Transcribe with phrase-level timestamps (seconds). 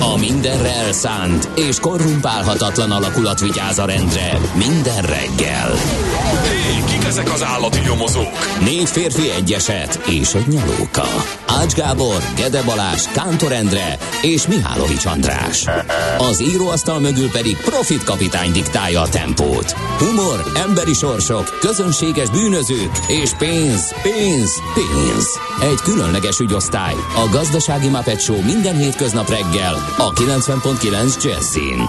[0.00, 5.72] A mindenre elszánt és korrumpálhatatlan alakulat vigyáz a rendre minden reggel.
[6.42, 8.58] Hé, kik ezek az állati nyomozók?
[8.60, 11.06] Négy férfi egyeset és egy nyalóka.
[11.58, 15.64] Ács Gábor, Gede Balázs, Kántor Endre és Mihálovics András.
[16.18, 19.70] Az íróasztal mögül pedig Profit kapitány diktálja a tempót.
[19.72, 25.38] Humor, emberi sorsok, közönséges bűnözők és pénz, pénz, pénz.
[25.60, 26.94] Egy különleges ügyosztály.
[26.94, 31.88] A Gazdasági Muppet Show minden hétköznap reggel a 90.9 Jazzin.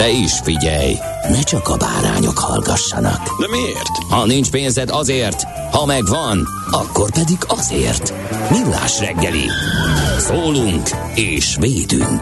[0.00, 0.96] De is figyelj,
[1.30, 3.22] ne csak a bárányok hallgassanak.
[3.40, 3.88] De miért?
[4.10, 8.12] Ha nincs pénzed azért, ha megvan, akkor pedig azért.
[8.50, 9.44] Millás reggeli.
[10.18, 12.20] Szólunk és védünk.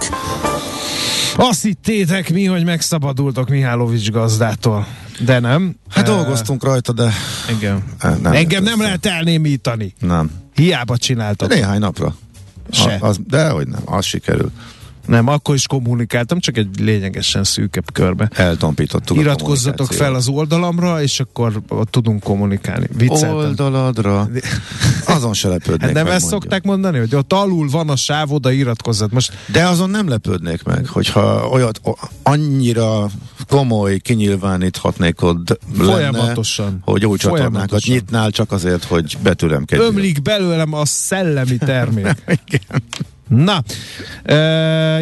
[1.37, 4.87] Azt hittétek mi, hogy megszabadultok Mihálovics gazdától.
[5.21, 5.75] De nem.
[5.91, 7.13] Hát dolgoztunk rajta, de
[7.59, 7.83] Igen.
[7.99, 9.95] eh, nem Engem nem lehet elnémítani.
[10.01, 10.31] Nem.
[10.55, 11.49] Hiába De csináltak.
[11.49, 12.15] néhány napra.
[12.71, 12.99] Se.
[13.01, 14.51] A, az, de hogy nem, az sikerül.
[15.09, 18.31] Nem, akkor is kommunikáltam, csak egy lényegesen szűkebb körbe.
[18.35, 22.87] Eltompítottuk Iratkozzatok fel az oldalamra, és akkor tudunk kommunikálni.
[22.97, 23.37] Vicceltem.
[23.37, 24.29] oldaladra.
[25.07, 26.41] Azon se lepődnék Hát nem meg, ezt mondja.
[26.41, 29.13] szokták mondani, hogy ott alul van a sáv, oda iratkozzat.
[29.13, 31.81] Most De azon nem lepődnék meg, hogyha olyat
[32.23, 33.09] annyira
[33.49, 36.79] komoly kinyilváníthatnék ott lenne, Folyamatosan.
[36.85, 39.87] hogy új csatornákat nyitnál csak azért, hogy betülemkedjél.
[39.89, 42.07] ömlik belőlem a szellemi termék.
[42.47, 42.83] Igen.
[43.29, 43.63] Na,
[44.23, 44.37] e,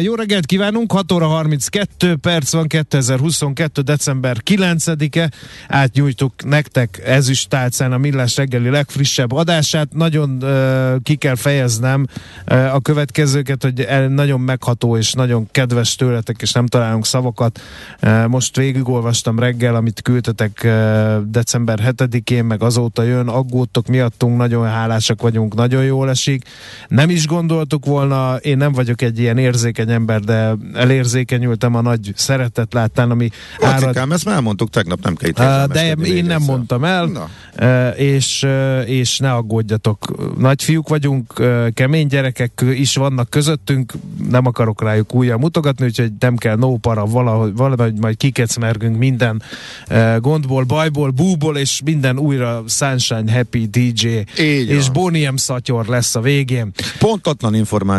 [0.01, 3.81] jó reggelt kívánunk, 6 óra 32 perc van, 2022.
[3.81, 5.31] december 9-e,
[5.67, 12.05] átnyújtuk nektek ezüstálcán a Millás reggeli legfrissebb adását, nagyon e, ki kell fejeznem
[12.45, 17.61] e, a következőket, hogy el, nagyon megható és nagyon kedves tőletek, és nem találunk szavakat.
[17.99, 24.65] E, most végigolvastam reggel, amit küldtetek e, december 7-én, meg azóta jön, aggódtok miattunk, nagyon
[24.65, 26.49] hálásak vagyunk, nagyon jól esik.
[26.87, 32.13] Nem is gondoltuk volna, én nem vagyok egy ilyen érzékeny ember, de elérzékenyültem a nagy
[32.15, 33.29] szeretet láttán, ami
[33.59, 33.81] árad.
[33.81, 37.05] Lacikám, ezt már elmondtuk tegnap, nem kell itt Uh, de én még nem mondtam el,
[37.05, 37.29] Na.
[37.59, 40.35] uh, és, uh, és ne aggódjatok.
[40.37, 43.93] Nagyfiúk vagyunk, uh, kemény gyerekek is vannak közöttünk,
[44.29, 49.41] nem akarok rájuk újra mutogatni, úgyhogy nem kell no para, valahogy, valahogy majd kikecmergünk minden
[49.89, 54.07] uh, gondból, bajból, búból, és minden újra Sunshine Happy DJ,
[54.39, 54.89] Így és.
[54.89, 56.71] Boniem szatyor lesz a végén.
[56.99, 57.55] Pontatlan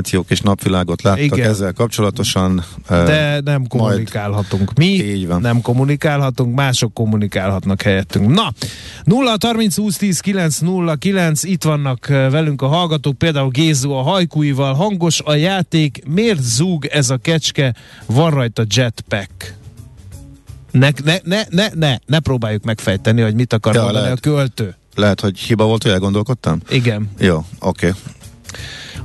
[0.09, 1.49] információk és napvilágot láttak Igen.
[1.49, 2.65] Ezzel kapcsolatosan.
[2.89, 4.73] De nem kommunikálhatunk.
[4.75, 5.41] Mi Így van.
[5.41, 8.35] nem kommunikálhatunk, mások kommunikálhatnak helyettünk.
[8.35, 8.53] Na,
[9.05, 14.03] 0 30 20 10 9 0 9, itt vannak velünk a hallgatók, például Gézu a
[14.03, 17.75] hajkúival, hangos a játék, miért zúg ez a kecske,
[18.07, 19.57] van rajta jetpack?
[20.71, 24.19] Ne, ne, ne, ne, ne, ne próbáljuk megfejteni, hogy mit akar Ja, mondani lehet.
[24.19, 24.75] a költő.
[24.95, 26.61] Lehet, hogy hiba volt, hogy elgondolkodtam?
[26.69, 27.11] Igen.
[27.19, 27.87] Jó, oké.
[27.87, 28.01] Okay.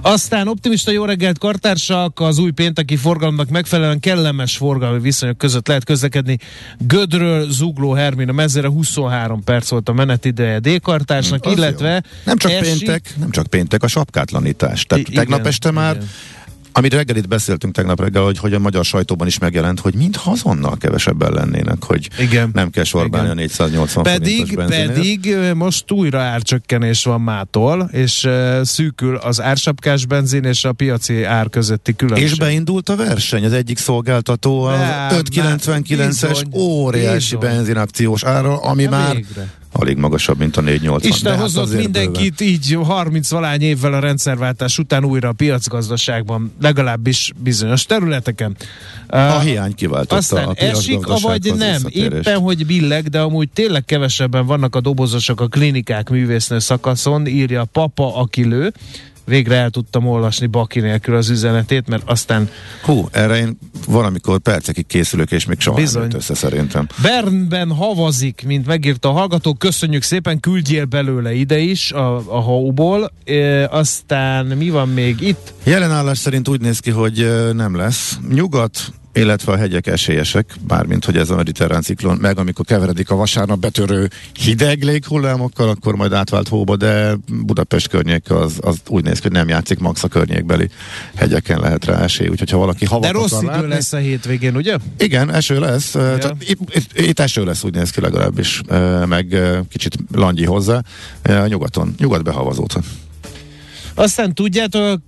[0.06, 5.84] Aztán optimista jó reggelt kartársak, az új pénteki forgalomnak megfelelően kellemes forgalmi viszonyok között lehet
[5.84, 6.38] közlekedni.
[6.78, 12.00] Gödről, Zugló, Hermina mezére 23 perc volt a menetideje D-kartársnak, Az illetve jó.
[12.24, 14.86] Nem csak esik- péntek, nem csak péntek, a sapkátlanítás.
[14.86, 16.08] Tehát I- tegnap igen, este már igen.
[16.76, 20.78] Amit reggelit beszéltünk tegnap reggel, hogy, hogy a magyar sajtóban is megjelent, hogy mind azonnal
[20.78, 22.50] kevesebben lennének, hogy Igen.
[22.54, 23.38] nem kell sorbálni Igen.
[23.38, 30.44] a 480 Pedig, pedig most újra árcsökkenés van mától, és uh, szűkül az ársapkás benzin
[30.44, 32.28] és a piaci ár közötti különbség.
[32.28, 38.86] És beindult a verseny, az egyik szolgáltató az Nem, 5,99-es bizony, óriási benzinakciós ára, ami
[38.86, 39.62] már végre.
[39.74, 41.12] Alig magasabb, mint a 480.
[41.12, 46.54] Isten hát hozott azért mindenkit így 30 valány évvel a rendszerváltás után újra a piacgazdaságban,
[46.62, 48.44] legalábbis bizonyos területeken.
[48.44, 49.32] bőven.
[49.32, 51.82] A Uh, hiány kiváltotta aztán a esik, avagy nem.
[51.88, 57.62] Éppen, hogy billeg, de amúgy tényleg kevesebben vannak a dobozosok a klinikák művésznő szakaszon, írja
[57.62, 58.74] a papa, aki lő.
[59.26, 62.50] Végre el tudtam olvasni Baki nélkül az üzenetét, mert aztán
[62.84, 66.08] Hú, erre én valamikor percekig készülök, és még soha Bizony.
[66.08, 66.88] nem össze szerintem.
[67.02, 69.54] Bernben havazik, mint megírta a hallgató.
[69.54, 73.12] Köszönjük szépen, küldjél belőle ide is a, a hóból.
[73.26, 75.54] E, aztán mi van még itt?
[75.64, 78.18] Jelenállás szerint úgy néz ki, hogy nem lesz.
[78.30, 83.16] Nyugat illetve a hegyek esélyesek, bármint hogy ez a mediterrán ciklon, meg amikor keveredik a
[83.16, 87.16] vasárnap betörő hideg léghullámokkal, akkor majd átvált hóba, de
[87.46, 90.70] Budapest környék az, az úgy néz ki, hogy nem játszik, max a környékbeli
[91.16, 94.56] hegyeken lehet rá esély, úgyhogy ha valaki havat De rossz idő látni, lesz a hétvégén,
[94.56, 94.78] ugye?
[94.98, 95.94] igen, eső lesz.
[95.94, 96.18] Ja.
[96.18, 98.62] Tehát itt, itt, itt eső lesz, úgy néz ki legalábbis,
[99.06, 99.38] meg
[99.70, 100.82] kicsit langyi hozzá.
[101.22, 102.84] Eh, Nyugaton, nyugat behavazódhat.
[103.96, 105.02] Aztán tudjátok,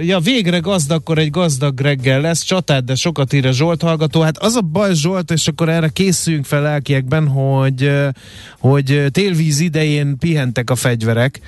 [0.00, 4.20] ja végre gazdagkor egy gazdag reggel lesz, csatát, de sokat ír a Zsolt hallgató.
[4.20, 7.92] Hát az a baj Zsolt, és akkor erre készüljünk fel lelkiekben, hogy,
[8.58, 11.40] hogy télvíz idején pihentek a fegyverek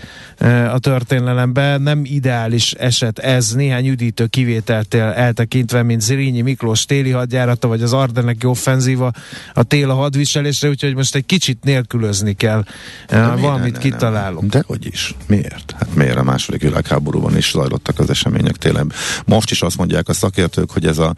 [0.73, 1.83] a történelemben.
[1.83, 7.93] Nem ideális eset ez, néhány üdítő kivételtől eltekintve, mint Zirínyi Miklós téli hadjárata, vagy az
[7.93, 9.13] Ardeneki offenzíva
[9.55, 12.65] a tél a hadviselésre, úgyhogy most egy kicsit nélkülözni kell.
[13.09, 14.51] De valamit Ne, ne, kitalálunk.
[14.51, 15.15] De hogy is?
[15.27, 15.75] Miért?
[15.79, 18.93] Hát miért a második világháborúban is zajlottak az események tényleg?
[19.25, 21.15] Most is azt mondják a szakértők, hogy ez a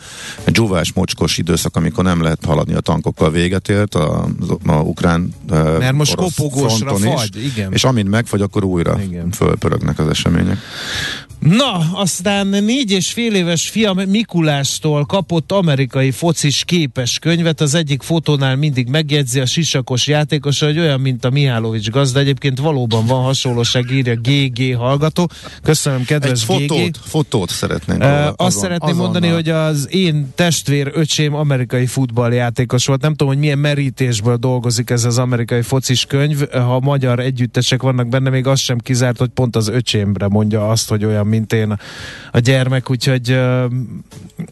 [0.47, 4.29] dzsúvás, mocskos időszak, amikor nem lehet haladni a tankokkal véget ért a,
[4.67, 7.73] a ukrán Mert most kopogósra is, fagy, igen.
[7.73, 9.31] És amint megfagy, akkor újra Igen.
[9.31, 10.59] fölpörögnek az események.
[11.39, 17.61] Na, aztán négy és fél éves fiam Mikulástól kapott amerikai focis képes könyvet.
[17.61, 22.19] Az egyik fotónál mindig megjegyzi a sisakos játékos, hogy olyan, mint a Mihálovics gazda.
[22.19, 25.29] Egyébként valóban van hasonlóság, írja GG hallgató.
[25.63, 26.53] Köszönöm, Egy kedves GG.
[26.53, 28.03] fotót, fotót szeretnénk.
[28.03, 29.11] Uh, azon- azt szeretném azonnal.
[29.13, 33.01] mondani, hogy az én testvér öcsém amerikai futballjátékos volt.
[33.01, 36.51] Nem tudom, hogy milyen merítésből dolgozik ez az amerikai focis könyv.
[36.51, 40.89] Ha magyar együttesek vannak benne, még az sem kizárt, hogy pont az öcsémre mondja azt,
[40.89, 41.79] hogy olyan, mint én
[42.33, 43.73] a, gyermek, úgyhogy uh,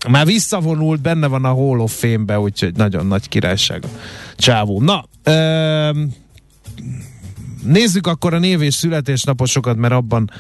[0.09, 3.85] már visszavonult, benne van a Hall of Fame-be, úgyhogy nagyon nagy királyság
[4.37, 4.81] csávó.
[4.81, 5.97] Na, uh,
[7.65, 10.31] Nézzük akkor a név és születésnaposokat, mert abban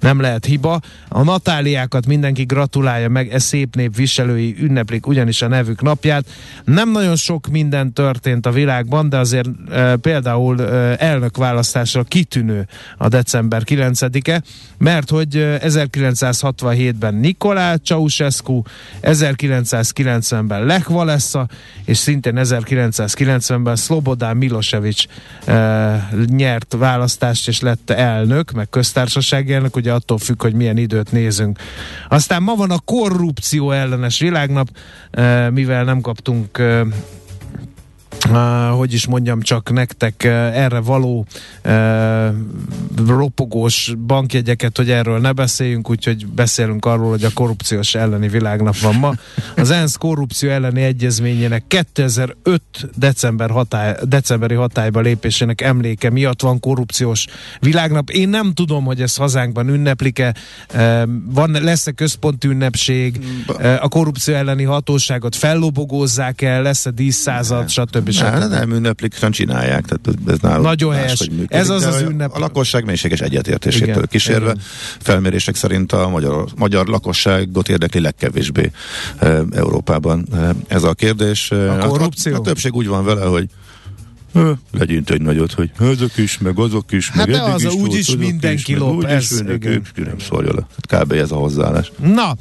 [0.00, 0.80] nem lehet hiba.
[1.08, 6.26] A Natáliákat mindenki gratulálja meg, e szép nép viselői ünneplik ugyanis a nevük napját.
[6.64, 13.08] Nem nagyon sok minden történt a világban, de azért e, például e, elnökválasztásra kitűnő a
[13.08, 14.42] december 9-e,
[14.78, 18.62] mert hogy e, 1967-ben Nikolá Ceausescu,
[19.02, 21.48] 1990-ben Lech Walesa,
[21.84, 25.04] és szintén 1990-ben Slobodán Milosevic
[25.44, 31.12] e, nyert választást, és lett elnök, meg köztársasági elnök, ugye attól függ, hogy milyen időt
[31.12, 31.58] nézünk.
[32.08, 34.68] Aztán ma van a korrupció ellenes világnap,
[35.10, 36.92] e, mivel nem kaptunk e, Uh,
[38.76, 41.26] hogy is mondjam csak nektek erre való
[41.64, 42.34] uh,
[43.06, 48.94] ropogós bankjegyeket, hogy erről ne beszéljünk, úgyhogy beszélünk arról, hogy a korrupciós elleni világnap van
[48.94, 49.12] ma.
[49.56, 52.62] Az ENSZ korrupció elleni egyezményének 2005
[52.96, 57.26] december hatály, decemberi hatályba lépésének emléke miatt van korrupciós
[57.60, 58.10] világnap.
[58.10, 60.34] Én nem tudom, hogy ez hazánkban ünneplik-e,
[60.74, 63.18] uh, van, lesz-e központi ünnepség,
[63.48, 68.05] uh, a korrupció elleni hatóságot fellobogózzák el, lesz-e díszszázad, stb.
[68.12, 68.50] Ne, stb.
[68.50, 69.84] nem ünneplik, hanem csinálják.
[69.84, 71.28] Tehát ez nálunk Nagyon máshogy helyes.
[71.28, 71.52] működik.
[71.52, 72.34] Ez az az ünnep.
[72.34, 74.60] A lakosság mélységes egyetértésétől Igen, kísérve igen.
[75.00, 78.70] felmérések szerint a magyar, magyar lakosságot érdekli legkevésbé
[79.18, 81.50] e, Európában e, ez a kérdés.
[81.50, 82.34] E, A korrupció?
[82.34, 83.48] A, a, többség úgy van vele, hogy
[84.72, 87.72] legyint egy nagyot, hogy ezek is, meg azok is, Hát meg de eddig az is
[87.72, 89.82] úgy volt, is azok mindenki meg lop, ez, igen.
[89.94, 90.66] ki nem szólja le.
[90.90, 91.12] Hát Kb.
[91.12, 91.92] ez a hozzáállás.
[92.02, 92.36] Na,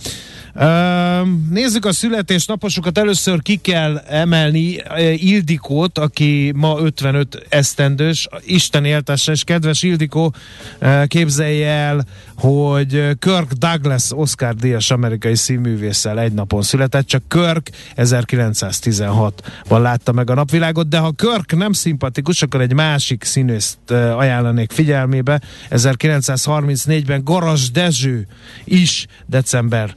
[1.50, 2.98] nézzük a születésnaposokat.
[2.98, 8.28] Először ki kell emelni ö, Ildikót, aki ma 55 esztendős.
[8.46, 10.34] Isten éltesse, és kedves Ildikó,
[10.80, 12.06] ö, képzelje el,
[12.36, 20.30] hogy ö, Kirk Douglas Oscar-díjas amerikai színművésszel egy napon született, csak Kirk 1916-ban látta meg
[20.30, 25.42] a napvilágot, de ha Kirk nem szimpatikus, akkor egy másik színészt ajánlanék figyelmébe.
[25.70, 28.28] 1934-ben Garas Dezső
[28.64, 29.96] is december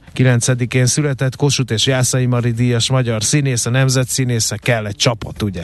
[0.57, 5.63] 9-én született Kossuth és Jászai Mari díjas magyar színész, a nemzetszínésze, kell egy csapat, ugye?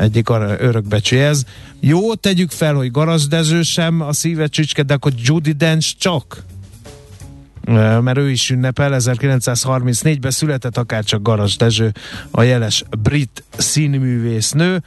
[0.00, 0.28] Egyik
[0.58, 1.44] örökbecsű ez.
[1.80, 6.44] Jó, tegyük fel, hogy Garas Dezső sem a szíve csücske, de akkor Judy Dench csak
[8.00, 11.92] mert ő is ünnepel, 1934-ben született akárcsak Garas Dezső,
[12.30, 14.82] a jeles brit színművésznő.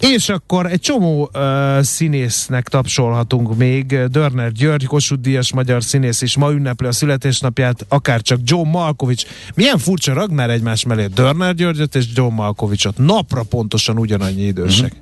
[0.00, 3.98] És akkor egy csomó uh, színésznek tapsolhatunk még.
[4.06, 9.26] Dörner György, Kossuth Díjas magyar színész is ma ünnepli a születésnapját, akár csak John Malkovich.
[9.54, 12.98] Milyen furcsa ragnár egymás mellé Dörner Györgyöt és John Malkovichot.
[12.98, 14.92] Napra pontosan ugyanannyi idősek.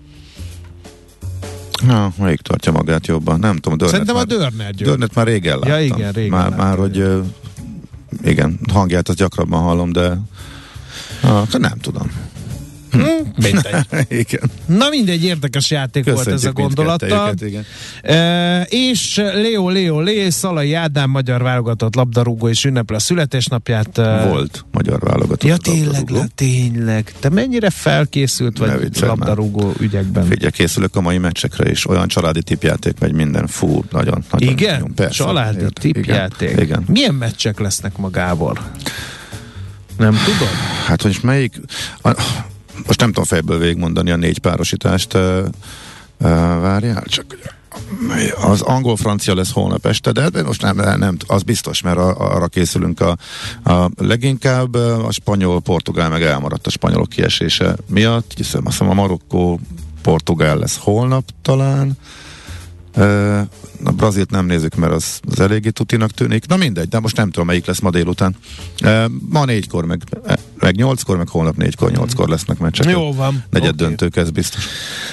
[1.87, 3.39] Na, melyik tartja magát jobban?
[3.39, 3.79] Nem tudom.
[3.79, 4.89] Dörnet Szerintem a már, Dörner György.
[4.89, 5.79] Dörnet már régen láttam.
[5.79, 7.21] Ja, igen, régen Már, láttam, már hogy ö,
[8.23, 10.19] igen, hangját azt gyakrabban hallom, de
[11.23, 12.11] ah, nem tudom.
[13.37, 13.87] Mindegy.
[14.23, 14.51] igen.
[14.67, 17.65] Na mindegy, érdekes játék volt ez a Köszöntjük igen.
[18.03, 23.97] E, és Leo, Leo, Lé, Szalai Ádám, magyar válogatott labdarúgó is ünnepli a születésnapját.
[24.29, 25.49] Volt magyar válogatott.
[25.49, 27.13] Ja, tényleg, le, tényleg.
[27.21, 29.09] Te mennyire felkészült vagy már.
[29.09, 30.25] labdarúgó ügyekben?
[30.25, 31.87] Figyelj, készülök a mai meccsekre is.
[31.89, 33.47] Olyan családi tipjáték megy minden.
[33.47, 34.49] Fú, nagyon, nagyon.
[34.49, 34.73] Igen?
[34.73, 35.25] nagyon, persze.
[35.25, 36.51] Családi Ért- tipjáték.
[36.51, 36.85] Igen, igen.
[36.89, 38.59] Milyen meccsek lesznek magából?
[39.97, 40.49] Nem tudod?
[40.87, 41.61] Hát, hogy melyik...
[42.03, 42.11] A,
[42.87, 45.15] most nem tudom fejből végigmondani a négy párosítást.
[45.15, 45.39] Uh,
[46.19, 46.29] uh,
[46.61, 47.37] várjál, csak
[48.43, 53.01] az angol-francia lesz holnap este, de de most nem, nem, az biztos, mert arra készülünk
[53.01, 53.17] a,
[53.65, 60.57] a leginkább a spanyol-portugál meg elmaradt a spanyolok kiesése miatt, hiszen azt hiszem a Marokkó-portugál
[60.57, 61.97] lesz holnap talán,
[63.85, 66.47] a Brazilt nem nézzük, mert az, az eléggé tutinak tűnik.
[66.47, 68.37] Na mindegy, de most nem tudom, melyik lesz ma délután.
[68.83, 70.03] Uh, ma négykor, meg,
[70.59, 72.91] meg nyolckor, meg holnap négykor, nyolckor lesznek meccsek.
[72.91, 73.45] Jó van.
[73.51, 73.85] Negyed Oké.
[73.85, 74.65] döntők, ez biztos.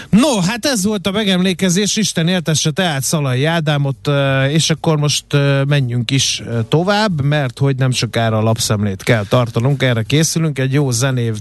[0.10, 4.10] No, hát ez volt a megemlékezés, Isten éltesse tehát Szalai Ádámot,
[4.50, 5.25] és akkor most
[5.67, 10.91] menjünk is tovább, mert hogy nem sokára a lapszemlét kell tartanunk, erre készülünk, egy jó
[10.91, 11.36] zenév,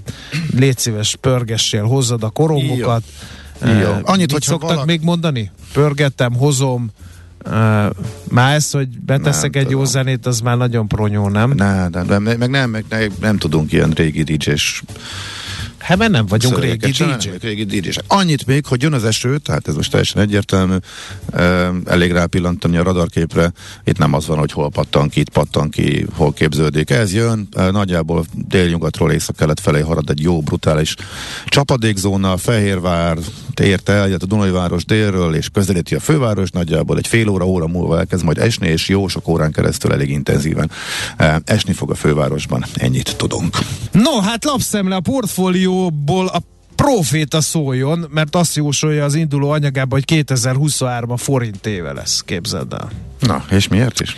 [0.55, 3.03] légy szíves, pörgessél, hozzad a korongokat.
[3.61, 3.69] Jó.
[3.69, 5.51] Eh, Annyit, mit hogyha szoktak valaki- még mondani?
[5.73, 6.91] Pörgettem, hozom,
[7.45, 7.95] Uh,
[8.29, 9.91] már ez, hogy beteszek Nem egy jó tudom.
[9.91, 11.53] zenét, az már nagyon pronyó, nem?
[11.55, 14.81] Ne, de, de, meg nem, meg ne, nem tudunk ilyen régi DJ-s
[15.87, 17.29] Mert nem vagyunk régi szövegeket csinálni, DJ.
[17.29, 20.75] meg régi dj Annyit még, hogy jön az eső, tehát ez most teljesen egyértelmű,
[21.31, 23.51] e, elég rápillantani a radarképre,
[23.83, 26.89] itt nem az van, hogy hol pattan ki, itt pattan ki, hol képződik.
[26.89, 30.95] Ez jön, e, nagyjából délnyugatról észak-kelet felé harad egy jó, brutális
[31.45, 33.17] csapadékzóna, Fehérvár
[33.61, 37.67] ért el, a Dunai város délről, és közelíti a főváros, nagyjából egy fél óra, óra
[37.67, 40.71] múlva elkezd majd esni, és jó sok órán keresztül elég intenzíven
[41.17, 42.65] e, esni fog a fővárosban.
[42.73, 43.57] Ennyit tudunk.
[43.91, 44.99] No, hát lapszemle a
[45.75, 46.39] portfólióból a
[46.75, 52.73] proféta szóljon, mert azt jósolja az induló anyagában, hogy 2023 a forint éve lesz, képzeld
[52.73, 52.89] el.
[53.19, 54.15] Na, és miért is?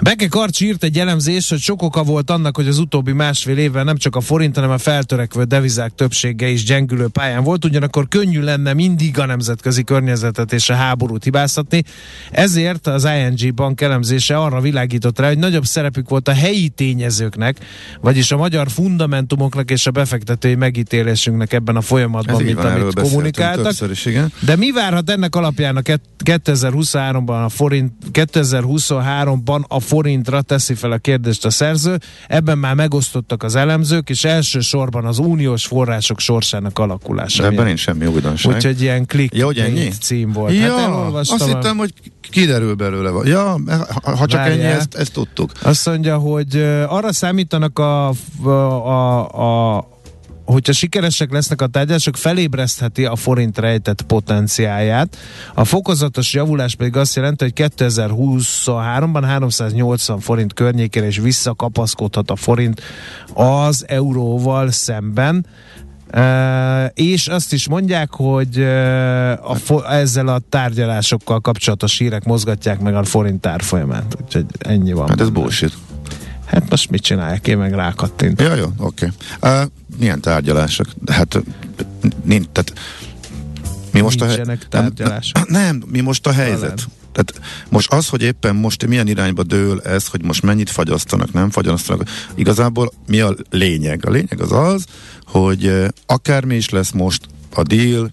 [0.00, 3.84] Beke Karcsi írt egy elemzést, hogy sok oka volt annak, hogy az utóbbi másfél évben
[3.84, 8.40] nem csak a forint, hanem a feltörekvő devizák többsége is gyengülő pályán volt, ugyanakkor könnyű
[8.40, 11.82] lenne mindig a nemzetközi környezetet és a háborút hibáztatni.
[12.30, 17.56] Ezért az ING bank elemzése arra világított rá, hogy nagyobb szerepük volt a helyi tényezőknek,
[18.00, 23.00] vagyis a magyar fundamentumoknak és a befektetői megítélésünknek ebben a folyamatban, Ez mint van, amit
[23.00, 23.90] kommunikáltak.
[23.90, 24.32] is, igen.
[24.40, 27.92] De mi várhat ennek alapján a ket- 2023-ban a forint,
[28.32, 31.98] 2023-ban a forintra teszi fel a kérdést a szerző.
[32.28, 37.42] Ebben már megosztottak az elemzők, és elsősorban az uniós források sorsának alakulása.
[37.42, 38.54] De ebben nincs semmi újdonság.
[38.54, 39.88] Úgyhogy ilyen klik Ja, ennyi?
[40.00, 40.54] cím volt.
[40.54, 43.28] Ja, hát azt a- hittem, hogy kiderül belőle.
[43.28, 43.56] Ja,
[44.02, 44.50] ha csak Várjál.
[44.50, 45.50] ennyi, ezt, ezt tudtuk.
[45.62, 46.56] Azt mondja, hogy
[46.88, 48.08] arra számítanak a,
[48.42, 49.88] a, a, a
[50.46, 55.16] hogyha sikeresek lesznek a tárgyalások, felébresztheti a forint rejtett potenciáját.
[55.54, 62.82] A fokozatos javulás pedig azt jelenti, hogy 2023-ban 380 forint környékére is visszakapaszkodhat a forint
[63.34, 65.46] az euróval szemben.
[66.14, 72.80] Uh, és azt is mondják, hogy uh, a fo- ezzel a tárgyalásokkal kapcsolatos hírek mozgatják
[72.80, 74.16] meg a forint árfolyamát.
[74.24, 75.08] Úgyhogy ennyi van.
[75.08, 75.72] Hát ez bullshit.
[76.56, 77.46] Hát most mit csinálják?
[77.46, 78.40] Én meg rákattint.
[78.40, 79.10] Ja, jó, oké.
[79.38, 79.62] Okay.
[79.62, 80.86] Uh, milyen tárgyalások?
[81.06, 81.38] Hát
[82.24, 82.72] nincs, tehát
[83.92, 84.26] mi most a
[84.68, 85.48] tárgyalások.
[85.48, 86.60] Nem, nem, mi most a helyzet?
[86.60, 86.76] Talán.
[87.12, 91.50] Tehát most az, hogy éppen most milyen irányba dől ez, hogy most mennyit fagyasztanak, nem
[91.50, 94.06] fagyasztanak, igazából mi a lényeg?
[94.06, 94.84] A lényeg az az,
[95.26, 98.10] hogy akármi is lesz most a deal,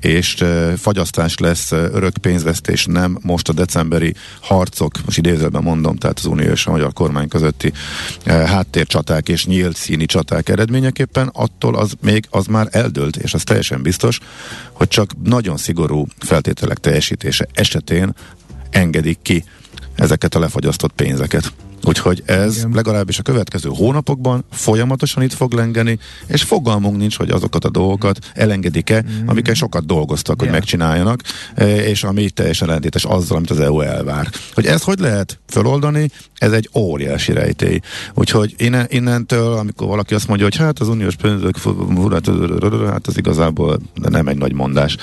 [0.00, 0.44] és
[0.76, 6.50] fagyasztás lesz, örök pénzvesztés, nem most a decemberi harcok, most idézőben mondom, tehát az unió
[6.50, 7.72] és a magyar kormány közötti
[8.24, 13.82] háttércsaták és nyílt színi csaták eredményeképpen, attól az még az már eldőlt, és az teljesen
[13.82, 14.18] biztos,
[14.72, 18.14] hogy csak nagyon szigorú feltételek teljesítése esetén
[18.70, 19.44] engedik ki
[19.94, 21.52] ezeket a lefagyasztott pénzeket.
[21.84, 22.70] Úgyhogy ez Igen.
[22.74, 28.18] legalábbis a következő hónapokban folyamatosan itt fog lengeni, és fogalmunk nincs, hogy azokat a dolgokat
[28.34, 29.28] elengedik-e, mm.
[29.28, 30.54] amiket sokat dolgoztak, hogy Ja.
[30.54, 31.20] megcsináljanak,
[31.54, 34.28] eh, és ami teljesen ellentétes azzal, amit az EU elvár.
[34.54, 37.80] Hogy ezt hogy lehet feloldani, ez egy óriási rejtély.
[38.14, 41.56] Úgyhogy innen, innentől, amikor valaki azt mondja, hogy hát az uniós pénzek,
[42.90, 44.96] hát az igazából nem egy nagy mondás.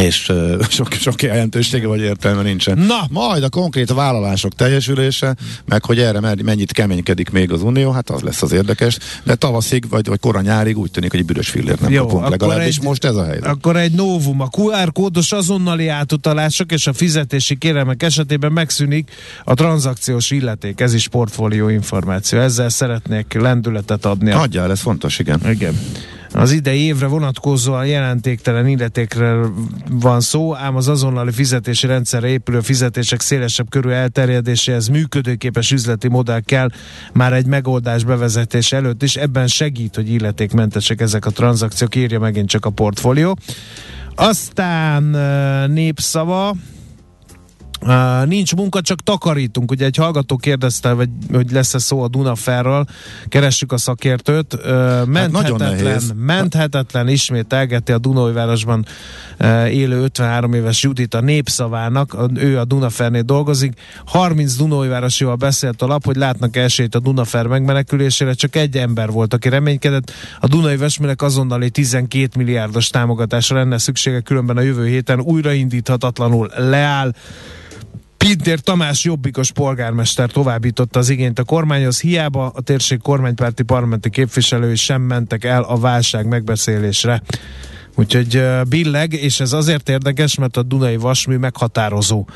[0.00, 0.32] És
[0.68, 2.78] sok, sok jelentősége vagy értelme nincsen.
[2.78, 3.06] Na!
[3.10, 8.20] Majd a konkrét vállalások teljesülése, meg hogy erre mennyit keménykedik még az Unió, hát az
[8.22, 11.80] lesz az érdekes, de tavaszig, vagy, vagy kora nyárig úgy tűnik, hogy egy büdös fillért
[11.80, 13.46] nem Jó, kapunk legalábbis egy- most ez a helyzet.
[13.46, 19.10] Akkor egy novum, a QR kódos azonnali átutalások és a fizetési kérelmek esetében megszűnik
[19.44, 20.80] a tranzakciós illeték.
[20.80, 22.38] Ez is portfólió információ.
[22.38, 24.30] Ezzel szeretnék lendületet adni.
[24.30, 25.40] Adjál, ez fontos, igen.
[25.50, 25.78] Igen.
[26.36, 29.36] Az idei évre vonatkozóan jelentéktelen illetékre
[29.90, 36.40] van szó, ám az azonnali fizetési rendszerre épülő fizetések szélesebb körű elterjedéséhez működőképes üzleti modell
[36.40, 36.68] kell
[37.12, 39.16] már egy megoldás bevezetése előtt is.
[39.16, 43.38] Ebben segít, hogy illetékmentesek ezek a tranzakciók, írja megint csak a portfólió.
[44.14, 45.02] Aztán
[45.70, 46.54] népszava,
[47.86, 49.70] Uh, nincs munka, csak takarítunk.
[49.70, 52.84] Ugye egy hallgató kérdezte, vagy, hogy lesz-e szó a Dunaferről,
[53.28, 54.54] keressük a szakértőt.
[54.54, 56.12] Uh, menthetetlen, nehéz.
[56.16, 58.86] menthetetlen ismét elgeti a Dunajvárosban
[59.40, 63.72] uh, élő 53 éves Judit a népszavának, ő a Dunafernél dolgozik.
[64.06, 69.34] 30 Dunajvárosival beszélt a lap, hogy látnak esélyt a Dunafer megmenekülésére, csak egy ember volt,
[69.34, 70.12] aki reménykedett.
[70.40, 77.12] A Dunai Vesmérek azonnali 12 milliárdos támogatásra lenne szüksége, különben a jövő héten újraindíthatatlanul leáll.
[78.28, 84.76] Pintér Tamás jobbikos polgármester továbbította az igényt a kormányhoz, hiába a térség kormánypárti parlamenti képviselői
[84.76, 87.22] sem mentek el a válság megbeszélésre.
[87.94, 92.26] Úgyhogy billeg, és ez azért érdekes, mert a Dunai Vasmű meghatározó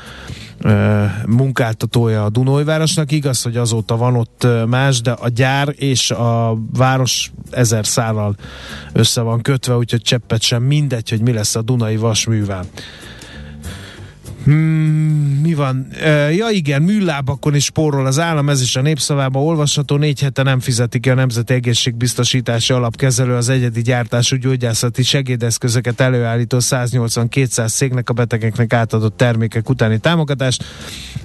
[1.27, 3.11] munkáltatója a Dunajvárosnak.
[3.11, 8.35] Igaz, hogy azóta van ott más, de a gyár és a város ezer szállal
[8.93, 12.65] össze van kötve, úgyhogy cseppet sem mindegy, hogy mi lesz a Dunai Vasművel.
[14.49, 15.87] Hmm, mi van?
[16.31, 19.95] Ja igen, műlábakon is spórol az állam, ez is a népszavában olvasható.
[19.95, 26.57] Négy hete nem fizetik ki a Nemzeti Egészségbiztosítási Alapkezelő az egyedi gyártású gyógyászati segédeszközöket előállító
[26.61, 30.63] 180-200 cégnek a betegeknek átadott termékek utáni támogatást.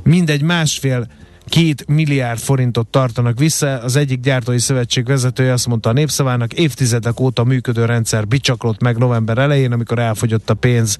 [0.02, 1.06] Mindegy másfél
[1.48, 3.66] két milliárd forintot tartanak vissza.
[3.66, 8.98] Az egyik gyártói szövetség vezetője azt mondta a népszavának, évtizedek óta működő rendszer bicsaklott meg
[8.98, 10.96] november elején, amikor elfogyott a pénz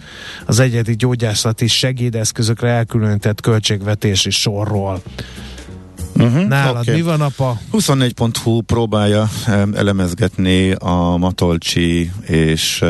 [0.47, 5.03] az egyedi gyógyászati segédeszközökre elkülönített költségvetési sorról.
[6.17, 6.93] Uh-huh, Nálad oké.
[6.93, 7.61] mi van, apa?
[7.73, 12.85] 24.hu próbálja em, elemezgetni a Matolcsi és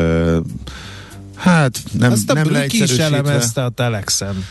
[1.35, 4.45] hát nem, Ezt a nem Brüki is elemezte a Telexen.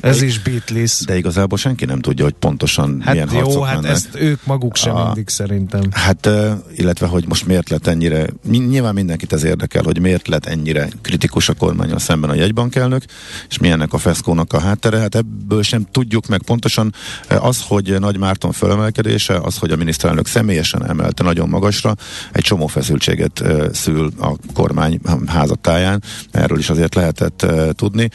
[0.00, 1.00] Ez is Beatles.
[1.06, 3.90] de igazából senki nem tudja, hogy pontosan Hát milyen jó, harcok hát mennek.
[3.90, 5.82] ezt ők maguk sem A- mindig szerintem.
[5.90, 6.28] Hát,
[6.76, 11.48] illetve, hogy most miért lett ennyire, nyilván mindenkit ez érdekel, hogy miért lett ennyire kritikus
[11.48, 13.02] a kormányon szemben a jegybankelnök,
[13.48, 14.98] és mi ennek a feszkónak a háttere.
[14.98, 16.92] Hát ebből sem tudjuk meg pontoson
[17.28, 21.94] Ö, az, hogy Nagy Márton fölemelkedése, az, hogy a miniszterelnök személyesen emelte nagyon magasra,
[22.32, 26.02] egy csomó feszültséget szül a kormány házatáján.
[26.30, 28.08] Erről is azért lehetett tudni.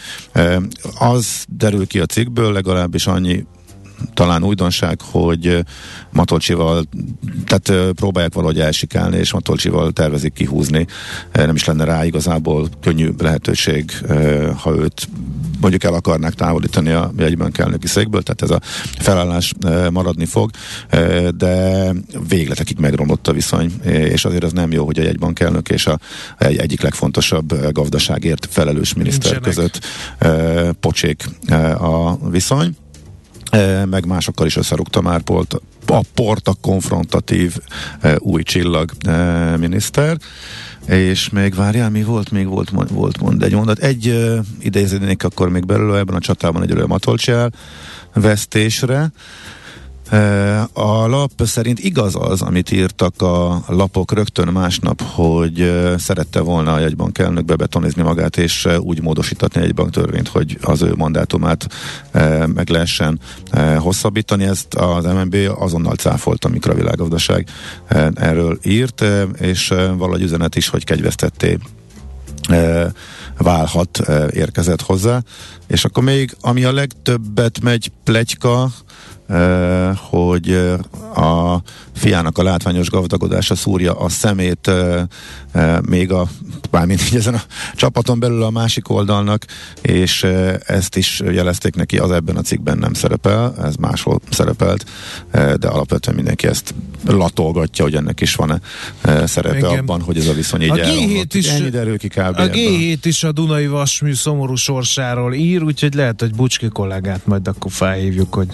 [1.00, 3.46] Az derül ki a cikkből, legalábbis annyi
[4.14, 5.66] talán újdonság, hogy
[6.12, 6.84] Matolcsival,
[7.46, 10.88] tehát próbálják valahogy elsikálni, és Matolcsival tervezik kihúzni.
[11.34, 13.92] Nem is lenne rá igazából könnyű lehetőség,
[14.62, 15.08] ha őt
[15.64, 18.60] mondjuk el akarnák távolítani a jegybankelnöki székből, tehát ez a
[19.00, 20.50] felállás ö, maradni fog,
[20.90, 21.88] ö, de
[22.28, 26.00] végletekig megromlott a viszony, és azért az nem jó, hogy a jegybankelnök és a
[26.38, 29.56] egy, egyik legfontosabb ö, gazdaságért felelős miniszter Nincsenek.
[29.56, 29.86] között
[30.80, 31.26] pocsék
[31.78, 32.76] a viszony.
[33.54, 35.54] E, meg másokkal is összerúgta már port,
[35.86, 37.56] a port a konfrontatív
[38.02, 39.12] e, új csillag e,
[39.58, 40.18] miniszter.
[40.88, 42.32] És még várjál, mi volt?
[42.32, 43.80] Még volt, volt mond egy mondat.
[43.80, 47.52] Egy e, idéznék akkor még belőle ebben a csatában egy Matolcsel
[48.14, 49.12] vesztésre.
[50.74, 56.80] A lap szerint igaz az, amit írtak a lapok rögtön másnap, hogy szerette volna a
[56.80, 61.68] jegybank elnök bebetonizni magát, és úgy módosítatni egy banktörvényt, hogy az ő mandátumát
[62.54, 63.20] meg lehessen
[63.78, 64.44] hosszabbítani.
[64.44, 67.48] Ezt az MNB azonnal cáfolta, amikor a világgazdaság
[68.14, 69.04] erről írt,
[69.40, 71.58] és valahogy üzenet is, hogy kegyvesztetté
[73.38, 74.00] válhat,
[74.32, 75.22] érkezett hozzá.
[75.68, 78.72] És akkor még, ami a legtöbbet megy plegyka,
[80.10, 80.54] hogy
[81.16, 81.58] a
[81.96, 84.72] fiának a látványos gazdagodása szúrja a szemét
[85.90, 86.28] még a
[86.72, 87.42] mármint így ezen a
[87.76, 89.46] csapaton belül a másik oldalnak,
[89.82, 90.24] és
[90.66, 94.86] ezt is jelezték neki, az ebben a cikkben nem szerepel, ez máshol szerepelt,
[95.32, 96.74] de alapvetően mindenki ezt
[97.06, 98.60] latolgatja, hogy ennek is van-e
[99.26, 99.78] szerepe Igen.
[99.80, 101.34] abban, hogy ez a viszony így A G7 elromlott.
[101.34, 102.18] is- Ennyi derül ki kb.
[102.18, 102.50] A ebből.
[102.54, 107.72] G7 is a Dunai Vasmű szomorú sorsáról ír, úgyhogy lehet, hogy Bucski kollégát majd akkor
[107.72, 108.48] felhívjuk, hogy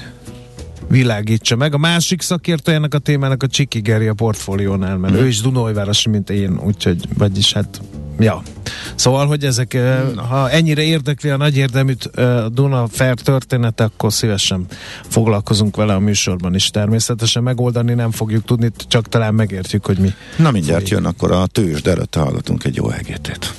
[0.88, 1.74] világítsa meg.
[1.74, 6.10] A másik szakértő ennek a témának a Csiki Geri a portfóliónál, mert ő is Dunajvárosi,
[6.10, 7.82] mint én, úgyhogy, vagyis hát,
[8.20, 8.42] ja.
[8.96, 10.18] Szóval, hogy ezek, hmm.
[10.18, 12.10] ha ennyire érdekli a nagy érdeműt
[12.52, 14.66] Duna Fair története, akkor szívesen
[15.08, 16.70] foglalkozunk vele a műsorban is.
[16.70, 20.14] Természetesen megoldani nem fogjuk tudni, csak talán megértjük, hogy mi.
[20.38, 23.54] Na mindjárt jön akkor a tőzs, de előtte hallgatunk egy jó hegétét.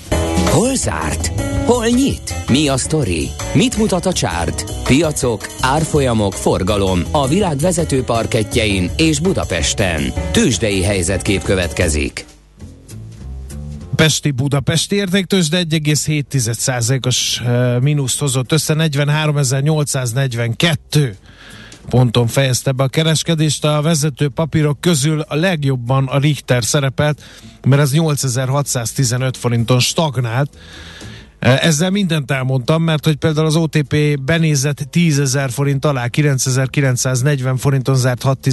[0.51, 1.50] Hol zárt?
[1.71, 2.35] Hol nyit?
[2.49, 3.29] Mi a sztori?
[3.55, 4.85] Mit mutat a csárt?
[4.85, 10.13] Piacok, árfolyamok, forgalom a világ vezető parketjein és Budapesten.
[10.33, 12.25] Tősdei helyzetkép következik.
[13.95, 17.43] Pesti Budapesti értéktős, de 1,7%-os
[17.81, 21.15] mínuszt hozott össze 43.842
[21.89, 23.65] ponton fejezte be a kereskedést.
[23.65, 27.23] A vezető papírok közül a legjobban a Richter szerepelt,
[27.63, 30.51] mert ez 8615 forinton stagnált.
[31.41, 38.23] Ezzel mindent elmondtam, mert hogy például az OTP benézett 10 forint alá, 9940 forinton zárt
[38.23, 38.47] 6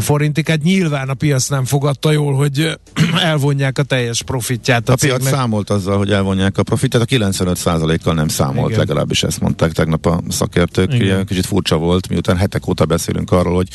[0.00, 0.48] forintig.
[0.48, 4.88] Hát nyilván a piac nem fogadta jól, hogy eh, elvonják a teljes profitját.
[4.88, 8.78] A, a piac számolt azzal, hogy elvonják a profitját, a 95%-kal nem számolt, Igen.
[8.78, 10.94] legalábbis ezt mondták tegnap a szakértők.
[10.94, 11.26] Igen.
[11.26, 13.68] Kicsit furcsa volt, miután hetek óta beszélünk arról, hogy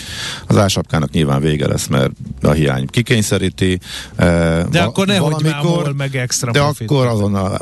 [0.47, 3.79] az ásapkának nyilván vége lesz, mert a hiány kikényszeríti.
[4.15, 6.89] Eh, de va- akkor nehogy valamikor, meg extra De profit.
[6.91, 7.57] akkor azon a,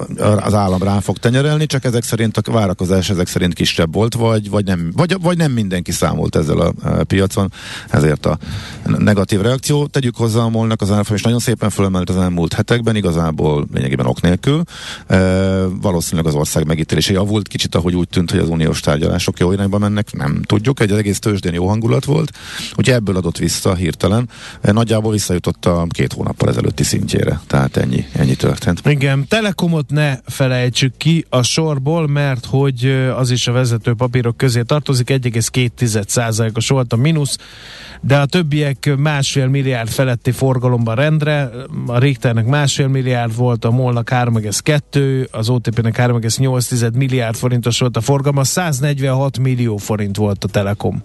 [0.45, 4.49] az állam rá fog tenyerelni, csak ezek szerint a várakozás ezek szerint kisebb volt, vagy,
[4.49, 7.51] vagy, nem, vagy, vagy nem mindenki számolt ezzel a piacon,
[7.89, 8.33] ezért a
[8.86, 9.86] negatív reakció.
[9.86, 14.06] Tegyük hozzá a molnak az árfolyam, és nagyon szépen fölemelt az elmúlt hetekben, igazából lényegében
[14.06, 14.63] ok nélkül.
[15.08, 15.17] E,
[15.67, 19.78] valószínűleg az ország megítélése javult, kicsit ahogy úgy tűnt, hogy az uniós tárgyalások jó irányba
[19.78, 20.80] mennek, nem tudjuk.
[20.80, 22.32] Egy egész tőzsdén jó hangulat volt,
[22.78, 24.30] ugye ebből adott vissza hirtelen.
[24.62, 28.82] E, nagyjából visszajutott a két hónappal ezelőtti szintjére, tehát ennyi, ennyi történt.
[28.86, 34.62] Igen, Telekomot ne felejtsük ki a sorból, mert hogy az is a vezető papírok közé
[34.62, 37.38] tartozik, 1,2%-os volt a mínusz,
[38.06, 41.50] de a többiek másfél milliárd feletti forgalomban rendre,
[41.88, 48.02] a Richternek másfél milliárd volt, a Molnak 3,2, az OTP-nek 3,8 milliárd forintos volt a
[48.02, 51.04] forgalma, 146 millió forint volt a Telekom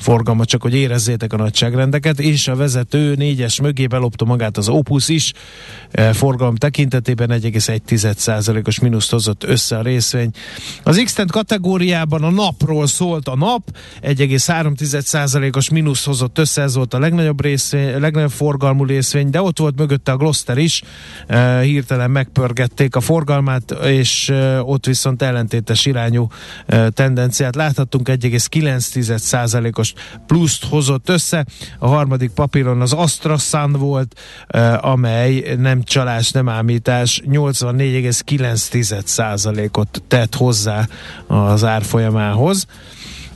[0.00, 5.08] forgalma, csak hogy érezzétek a nagyságrendeket, és a vezető négyes mögé belopta magát az Opus
[5.08, 5.32] is,
[5.90, 10.30] e, forgalom tekintetében 1,1%-os mínuszt hozott össze a részvény.
[10.82, 16.98] Az x kategóriában a napról szólt a nap, 1,3%-os mínuszt hozott össze, ez volt a
[16.98, 20.82] legnagyobb, részvény, legnagyobb forgalmú részvény, de ott volt mögötte a Gloster is,
[21.62, 26.28] hirtelen megpörgették a forgalmát, és ott viszont ellentétes irányú
[26.90, 31.46] tendenciát láthattunk, 1,9%-os most pluszt hozott össze.
[31.78, 34.20] A harmadik papíron az Astra Sun volt,
[34.80, 40.88] amely nem csalás, nem ámítás, 84,9%-ot tett hozzá
[41.26, 42.66] az árfolyamához.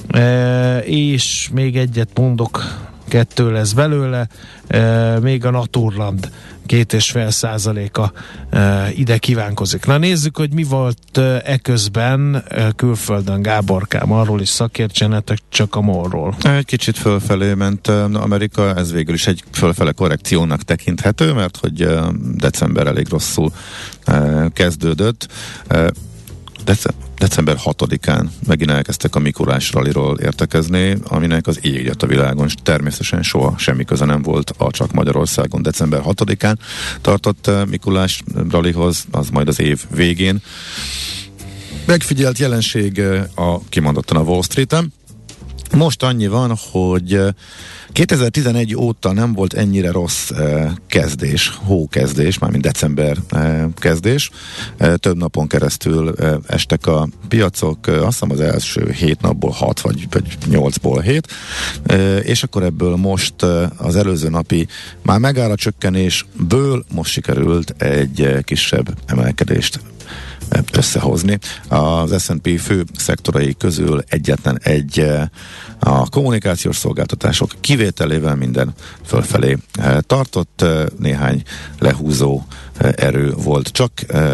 [0.09, 4.27] Eh, és még egyet mondok, kettő lesz belőle,
[4.67, 6.31] e, még a Naturland
[6.67, 8.13] két és fél százaléka
[8.51, 9.87] e, ide kívánkozik.
[9.87, 15.81] Na nézzük, hogy mi volt e, eközben e, külföldön Gáborkám, arról is szakértsenetek csak a
[15.81, 16.37] morról.
[16.43, 21.89] Egy kicsit fölfelé ment Amerika, ez végül is egy fölfele korrekciónak tekinthető, mert hogy
[22.35, 23.53] december elég rosszul
[24.53, 25.29] kezdődött.
[26.65, 32.55] Dece- december 6-án megint elkezdtek a Mikulás ralliról értekezni, aminek az ég a világon, és
[32.63, 35.63] természetesen soha semmi köze nem volt a csak Magyarországon.
[35.63, 36.57] December 6-án
[37.01, 40.43] tartott eh, Mikulás rallihoz, az majd az év végén.
[41.87, 44.93] Megfigyelt jelenség eh, a kimondottan a Wall Street-en.
[45.73, 47.29] Most annyi van, hogy eh,
[47.95, 50.31] 2011 óta nem volt ennyire rossz
[50.87, 53.17] kezdés, hókezdés, mármint december
[53.79, 54.31] kezdés.
[54.97, 56.15] Több napon keresztül
[56.47, 61.33] estek a piacok, azt hiszem az első hét napból hat, vagy, vagy nyolcból hét,
[61.87, 63.43] eh, és akkor ebből most
[63.77, 64.67] az előző napi
[65.03, 69.81] már megáll a csökkenésből most sikerült egy kisebb emelkedést
[70.73, 71.39] összehozni.
[71.69, 75.25] Az S&P fő szektorai közül egyetlen egy eh,
[75.79, 81.43] a kommunikációs szolgáltatások kivételével minden fölfelé eh, tartott, eh, néhány
[81.79, 82.43] lehúzó
[82.79, 83.93] erő volt csak,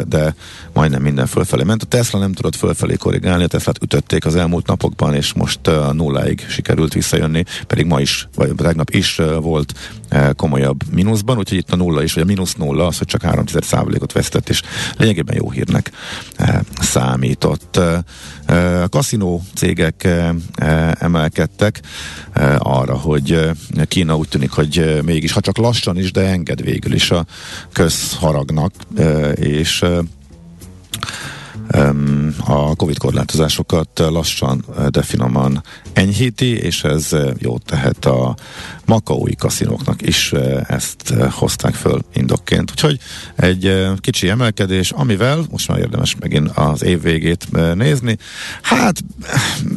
[0.08, 0.34] de
[0.72, 1.82] majdnem minden fölfelé ment.
[1.82, 5.92] A Tesla nem tudott fölfelé korrigálni, a Teslát ütötték az elmúlt napokban, és most a
[5.92, 9.74] nulláig sikerült visszajönni, pedig ma is, vagy tegnap is volt
[10.36, 13.44] komolyabb mínuszban, úgyhogy itt a nulla is, vagy a mínusz nulla, az, hogy csak 3
[13.98, 14.62] ot vesztett, és
[14.96, 15.90] lényegében jó hírnek
[16.80, 17.76] számított.
[18.82, 20.08] A kaszinó cégek
[20.98, 21.80] emelkedtek
[22.58, 23.50] arra, hogy
[23.88, 27.26] Kína úgy tűnik, hogy mégis, ha csak lassan is, de enged végül is a
[28.30, 28.72] közharagnak,
[29.34, 29.84] és
[32.46, 35.62] a Covid korlátozásokat lassan, de finoman
[35.92, 38.34] enyhíti, és ez jót tehet a
[38.90, 40.32] makaói kaszinóknak is
[40.68, 42.70] ezt hozták föl indokként.
[42.70, 42.98] Úgyhogy
[43.36, 48.18] egy kicsi emelkedés, amivel most már érdemes megint az év végét nézni.
[48.62, 49.04] Hát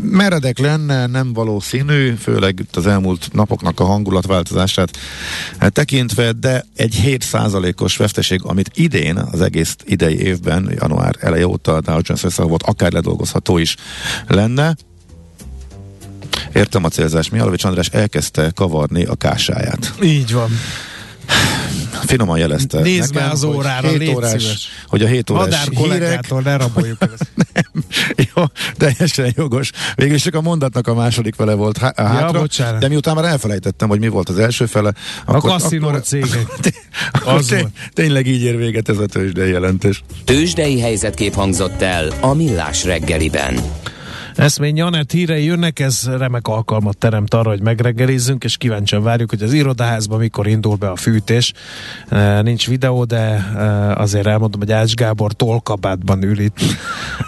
[0.04, 4.98] meredek lenne, nem valószínű, főleg az elmúlt napoknak a hangulatváltozását
[5.70, 11.82] tekintve, de egy 7%-os veszteség, amit idén, az egész idei évben, január eleje óta a
[11.82, 13.76] Dow Jones volt, akár ledolgozható is
[14.28, 14.76] lenne.
[16.54, 17.30] Értem a célzás.
[17.30, 19.94] Mialovics András elkezdte kavarni a kásáját.
[20.04, 20.50] Így van.
[22.06, 22.80] Finoman jelezte.
[22.80, 24.68] Nézd már az órára, hogy légy 7 órás, szíves.
[24.88, 27.28] hogy a 7 órás Madár hírek, kollégától ne raboljuk ezt.
[27.54, 27.84] nem,
[28.36, 28.44] jó,
[28.78, 29.70] teljesen jogos.
[29.96, 32.80] Végül is csak a mondatnak a második fele volt há- hátra, bocsánat.
[32.82, 34.94] de miután már elfelejtettem, hogy mi volt az első fele,
[35.26, 36.48] akkor, kaszinó akkor, cégek.
[37.14, 40.04] akkor Az tény- tényleg így ér véget ez a tőzsdei jelentés.
[40.26, 43.60] Tőzsdei helyzetkép hangzott el a Millás reggeliben.
[44.36, 49.42] Eszmény Janett hírei jönnek, ez remek alkalmat teremt arra, hogy megreggelizzünk, és kíváncsian várjuk, hogy
[49.42, 51.54] az irodaházban mikor indul be a fűtés.
[52.10, 56.58] E, Nincs videó, de e, azért elmondom, hogy Ács Gábor tollkabátban ül itt.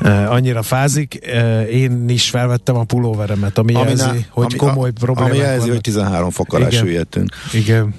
[0.01, 1.25] E, Annyira fázik.
[1.27, 5.31] E, Én is felvettem a pulóveremet, ami, ami jelzi, ná- hogy ami- komoly a- problémák
[5.33, 5.73] Ami jelzi, vannak.
[5.73, 6.79] hogy 13 fok alá Igen.
[6.79, 7.29] süllyedtünk.
[7.53, 7.93] Igen.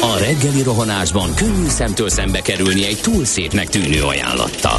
[0.00, 4.78] A reggeli rohanásban könnyű szemtől szembe kerülni egy túl szépnek tűnő ajánlattal.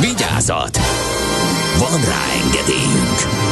[0.00, 0.78] Vigyázat!
[1.78, 3.44] Van rá engedélyünk!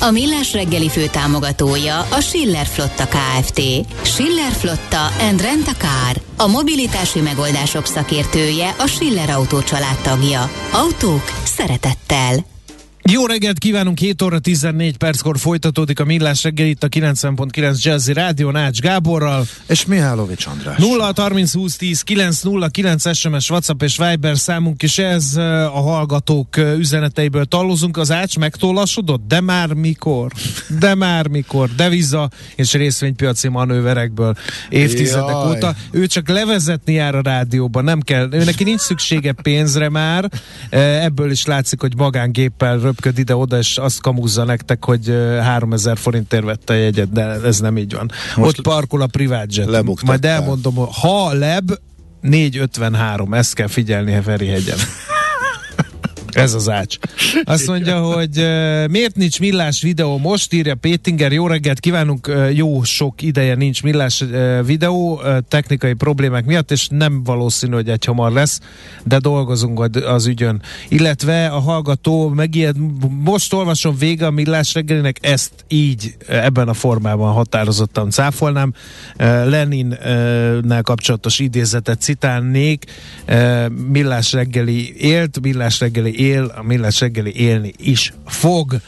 [0.00, 3.60] A Millás reggeli fő támogatója a Schiller Flotta KFT.
[4.02, 6.22] Schiller Flotta and Rent a Car.
[6.36, 10.50] A mobilitási megoldások szakértője a Schiller Autó családtagja.
[10.72, 12.51] Autók szeretettel.
[13.10, 18.12] Jó reggelt kívánunk, 7 óra 14 perckor folytatódik a Millás reggel itt a 90.9 Jazzy
[18.12, 19.46] Rádió Nács Gáborral.
[19.66, 20.78] És Mihálovics András.
[20.78, 25.36] 0 30 20 10 909 SMS, WhatsApp és Viber számunk is ez
[25.74, 27.96] a hallgatók üzeneteiből tallozunk.
[27.96, 29.26] Az ács megtollasodott?
[29.26, 30.32] De már mikor?
[30.80, 31.70] De már mikor?
[31.76, 34.36] Deviza és részvénypiaci manőverekből
[34.68, 35.48] évtizedek Jaj.
[35.48, 35.74] óta.
[35.90, 38.28] Ő csak levezetni jár a rádióba, nem kell.
[38.32, 40.30] Ő neki nincs szüksége pénzre már.
[40.70, 46.44] Ebből is látszik, hogy magángéppel röpköd ide-oda, és azt kamúzza nektek, hogy eh, 3000 forintért
[46.44, 48.10] vette a jegyet, de ez nem így van.
[48.36, 49.66] Most Ott parkol a privát jet.
[50.06, 51.70] Majd elmondom, ha leb,
[52.20, 54.78] 453, ezt kell figyelni Ferihegyen.
[56.32, 56.96] Ez az ács.
[57.44, 62.56] Azt mondja, hogy uh, miért nincs millás videó most, írja Pétinger, jó reggelt kívánunk, uh,
[62.56, 68.04] jó sok ideje nincs millás uh, videó, technikai problémák miatt, és nem valószínű, hogy egy
[68.04, 68.60] hamar lesz,
[69.04, 70.62] de dolgozunk az ügyön.
[70.88, 72.76] Illetve a hallgató megijed,
[73.24, 78.74] most olvasom vége a millás reggelinek, ezt így ebben a formában határozottan cáfolnám.
[79.44, 82.84] Lenin-nel kapcsolatos idézetet citálnék,
[83.90, 88.80] millás reggeli élt, millás reggeli él, a millás reggeli élni is fog.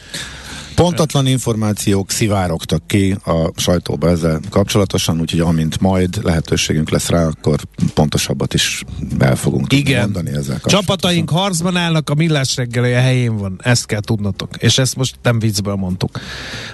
[0.75, 7.59] Pontatlan információk szivárogtak ki a sajtóba ezzel kapcsolatosan, úgyhogy amint majd lehetőségünk lesz rá, akkor
[7.93, 8.83] pontosabbat is
[9.19, 10.01] el fogunk tudni Igen.
[10.01, 10.81] mondani ezzel kapcsolatosan.
[10.81, 13.59] Csapataink harcban állnak, a millás reggeli a helyén van.
[13.63, 14.49] Ezt kell tudnotok.
[14.57, 16.19] És ezt most nem viccből mondtuk.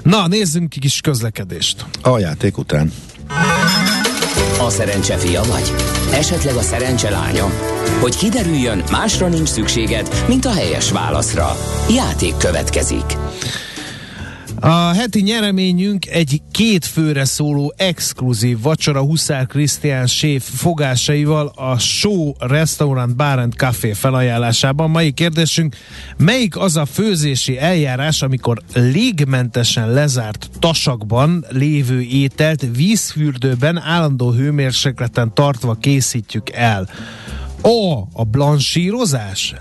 [0.04, 1.86] Na, nézzünk ki kis közlekedést.
[2.02, 2.91] A játék után.
[4.60, 5.73] A szerencse fia vagy?
[6.13, 7.51] Esetleg a szerencse lánya?
[7.99, 11.58] Hogy kiderüljön, másra nincs szükséged, mint a helyes válaszra.
[11.89, 13.17] Játék következik.
[14.63, 22.32] A heti nyereményünk egy két főre szóló exkluzív vacsora Huszár Krisztián séf fogásaival a Show
[22.39, 24.89] Restaurant Bar and Café felajánlásában.
[24.89, 25.76] Mai kérdésünk,
[26.17, 35.74] melyik az a főzési eljárás, amikor légmentesen lezárt tasakban lévő ételt vízfürdőben állandó hőmérsékleten tartva
[35.74, 36.89] készítjük el?
[37.62, 38.02] A.
[38.13, 39.54] A blansírozás?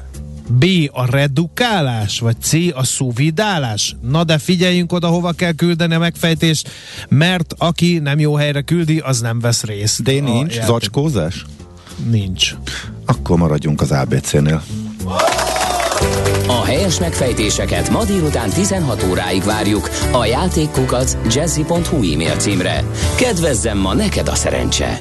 [0.53, 0.65] B.
[0.93, 2.53] A redukálás, vagy C.
[2.75, 3.97] A szuvidálás?
[4.03, 6.71] Na de figyeljünk oda, hova kell küldeni a megfejtést,
[7.09, 10.03] mert aki nem jó helyre küldi, az nem vesz részt.
[10.03, 10.55] D a nincs?
[10.55, 11.45] játék- Zacskózás?
[12.11, 12.55] Nincs.
[13.07, 14.63] Akkor maradjunk az ABC-nél.
[16.47, 22.85] A helyes megfejtéseket ma délután 16 óráig várjuk a játékkukac jazzy.hu e-mail címre.
[23.17, 25.01] Kedvezzem ma neked a szerencse!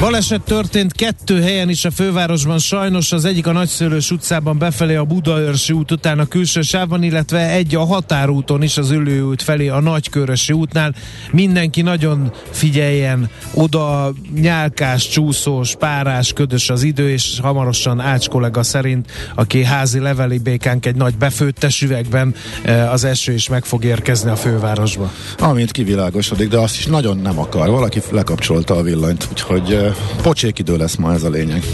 [0.00, 5.04] Baleset történt kettő helyen is a fővárosban, sajnos az egyik a Nagyszőlős utcában befelé a
[5.04, 9.68] Budaörsi út után a külső sávban, illetve egy a határúton is az Ülő út felé
[9.68, 10.94] a Nagykörösi útnál.
[11.32, 19.10] Mindenki nagyon figyeljen oda, nyálkás, csúszós, párás, ködös az idő, és hamarosan Ács kollega szerint,
[19.34, 24.30] aki házi leveli békánk egy nagy befőttes üvegben, eh, az eső is meg fog érkezni
[24.30, 25.12] a fővárosba.
[25.38, 27.70] Amint kivilágosodik, de azt is nagyon nem akar.
[27.70, 29.87] Valaki lekapcsolta a villanyt, úgyhogy eh,
[30.22, 31.64] pocsék idő lesz ma ez a lényeg.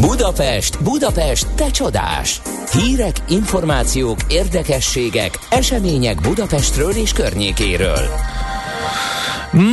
[0.00, 2.40] Budapest, Budapest, te csodás!
[2.72, 8.08] Hírek, információk, érdekességek, események Budapestről és környékéről.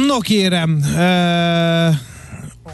[0.07, 2.14] No kérem, uh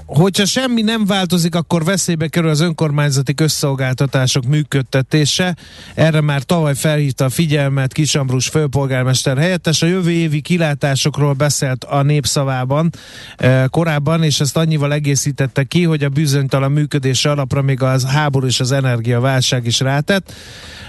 [0.05, 5.55] hogyha semmi nem változik, akkor veszélybe kerül az önkormányzati közszolgáltatások működtetése.
[5.95, 9.81] Erre már tavaly felhívta a figyelmet Kisambrus főpolgármester helyettes.
[9.81, 12.89] A jövő évi kilátásokról beszélt a népszavában
[13.37, 18.45] e, korábban, és ezt annyival egészítette ki, hogy a bizonytalan működése alapra még az háború
[18.45, 20.33] és az energiaválság is rátett.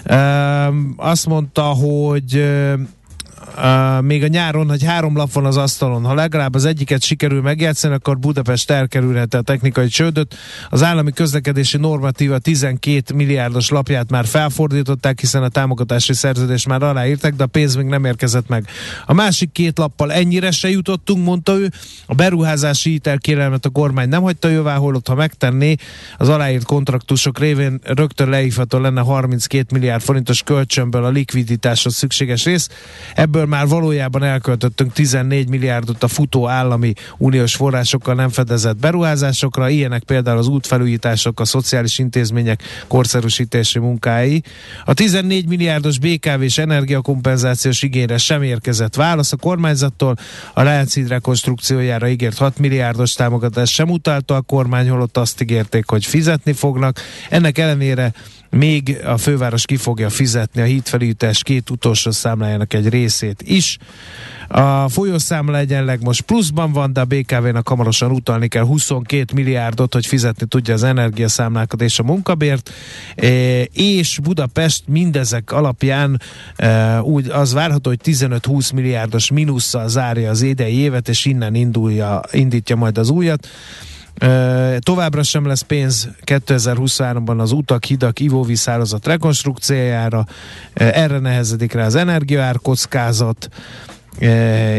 [0.05, 2.75] E, azt mondta, hogy e,
[3.57, 6.05] uh, még a nyáron, hogy három lap van az asztalon.
[6.05, 10.35] Ha legalább az egyiket sikerül megjátszani, akkor Budapest elkerülhette a technikai csődöt.
[10.71, 17.35] Az állami közlekedési normatíva 12 milliárdos lapját már felfordították, hiszen a támogatási szerződést már aláírták,
[17.35, 18.67] de a pénz még nem érkezett meg.
[19.07, 21.71] A másik két lappal ennyire se jutottunk, mondta ő.
[22.07, 25.75] A beruházási hitelkérelmet a kormány nem hagyta jóvá, holott ha megtenné,
[26.17, 32.69] az aláírt kontraktusok révén rögtön leívható lenne 32 milliárd forintos kölcsönből a likviditáshoz szükséges rész.
[33.15, 39.69] Ebből ebből már valójában elköltöttünk 14 milliárdot a futó állami uniós forrásokkal nem fedezett beruházásokra,
[39.69, 44.43] ilyenek például az útfelújítások, a szociális intézmények korszerűsítési munkái.
[44.85, 50.17] A 14 milliárdos BKV és energiakompenzációs igényre sem érkezett válasz a kormányzattól,
[50.55, 56.05] a Lánchíd rekonstrukciójára ígért 6 milliárdos támogatást sem utalta a kormány, holott azt ígérték, hogy
[56.05, 57.01] fizetni fognak.
[57.31, 58.13] Ennek ellenére
[58.57, 63.79] még a főváros ki fogja fizetni a hídfelújítás két utolsó számlájának egy részét is.
[64.49, 70.07] A folyószámla egyenleg most pluszban van, de a BKV-nak hamarosan utalni kell 22 milliárdot, hogy
[70.07, 72.71] fizetni tudja az energiaszámlákat és a munkabért,
[73.17, 73.29] e,
[73.63, 76.21] és Budapest mindezek alapján
[76.57, 82.21] e, úgy az várható, hogy 15-20 milliárdos mínusszal zárja az idei évet, és innen indulja,
[82.33, 83.49] indítja majd az újat.
[84.79, 90.27] Továbbra sem lesz pénz 2023-ban az utak, hidak, ivóvízhálózat rekonstrukciójára,
[90.75, 92.59] erre nehezedik rá az energiaár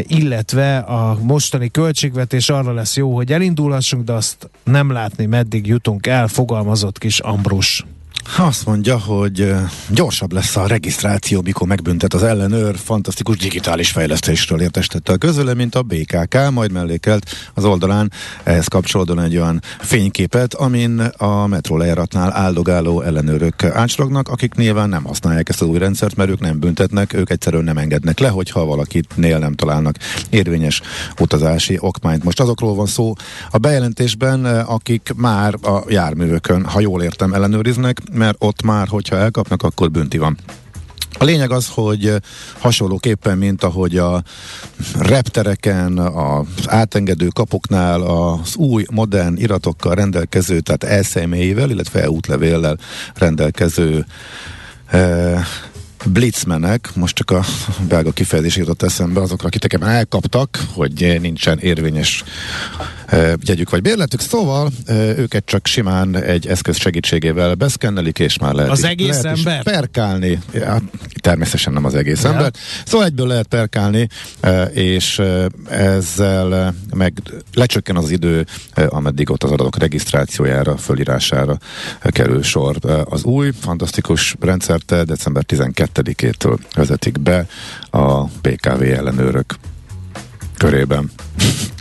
[0.02, 6.06] illetve a mostani költségvetés arra lesz jó, hogy elindulhassunk, de azt nem látni, meddig jutunk
[6.06, 7.84] el, fogalmazott kis Ambrus.
[8.36, 9.54] Azt mondja, hogy
[9.88, 15.74] gyorsabb lesz a regisztráció, mikor megbüntet az ellenőr, fantasztikus digitális fejlesztésről értestette a közöle, mint
[15.74, 18.12] a BKK, majd mellékelt az oldalán.
[18.42, 25.04] Ehhez kapcsolódóan egy olyan fényképet, amin a metró lejáratnál áldogáló ellenőrök ácslognak, akik nyilván nem
[25.04, 28.64] használják ezt az új rendszert, mert ők nem büntetnek, ők egyszerűen nem engednek le, hogyha
[28.64, 29.96] valakitnél nem találnak
[30.30, 30.80] érvényes
[31.18, 32.24] utazási okmányt.
[32.24, 33.12] Most azokról van szó
[33.50, 39.62] a bejelentésben, akik már a járművökön, ha jól értem, ellenőriznek, mert ott már, hogyha elkapnak,
[39.62, 40.38] akkor bünti van.
[41.18, 42.14] A lényeg az, hogy
[42.58, 44.22] hasonlóképpen, mint ahogy a
[44.98, 52.78] reptereken, az átengedő kapoknál az új, modern iratokkal rendelkező, tehát elszemélyével, illetve útlevéllel
[53.14, 54.06] rendelkező
[54.86, 55.44] eh,
[56.06, 57.44] blitzmenek, most csak a
[57.88, 62.24] belga kifejezés jutott eszembe, azokra, akik elkaptak, hogy nincsen érvényes
[63.42, 64.70] jegyük vagy bérletük, szóval
[65.16, 69.62] őket csak simán egy eszköz segítségével beszkennelik, és már lehet, az egész lehet ember?
[69.62, 70.38] perkálni.
[70.52, 70.82] Ja,
[71.20, 72.28] természetesen nem az egész ja.
[72.28, 72.50] ember.
[72.84, 74.08] Szóval egyből lehet perkálni,
[74.72, 75.22] és
[75.68, 77.22] ezzel meg
[77.54, 81.58] lecsökken az idő, ameddig ott az adatok regisztrációjára, fölirására
[82.02, 82.76] kerül sor.
[83.04, 85.44] Az új, fantasztikus rendszert december
[85.94, 87.46] 12-től vezetik be
[87.90, 89.54] a PKV ellenőrök
[90.58, 91.10] körében.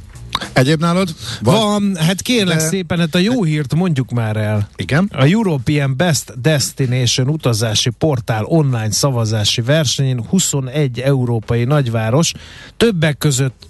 [0.53, 1.15] Egyéb nálad?
[1.41, 2.63] Van, Van hát kérlek de...
[2.63, 4.69] szépen, hát a jó hírt mondjuk már el.
[4.75, 5.09] Igen?
[5.11, 12.31] A European Best Destination utazási portál online szavazási versenyén 21 európai nagyváros,
[12.77, 13.67] többek között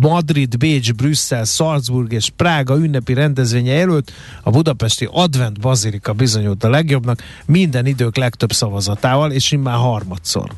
[0.00, 6.70] Madrid, Bécs, Brüsszel, Salzburg és Prága ünnepi rendezvénye előtt a budapesti Advent Bazilika bizonyult a
[6.70, 10.50] legjobbnak minden idők legtöbb szavazatával, és immár harmadszor.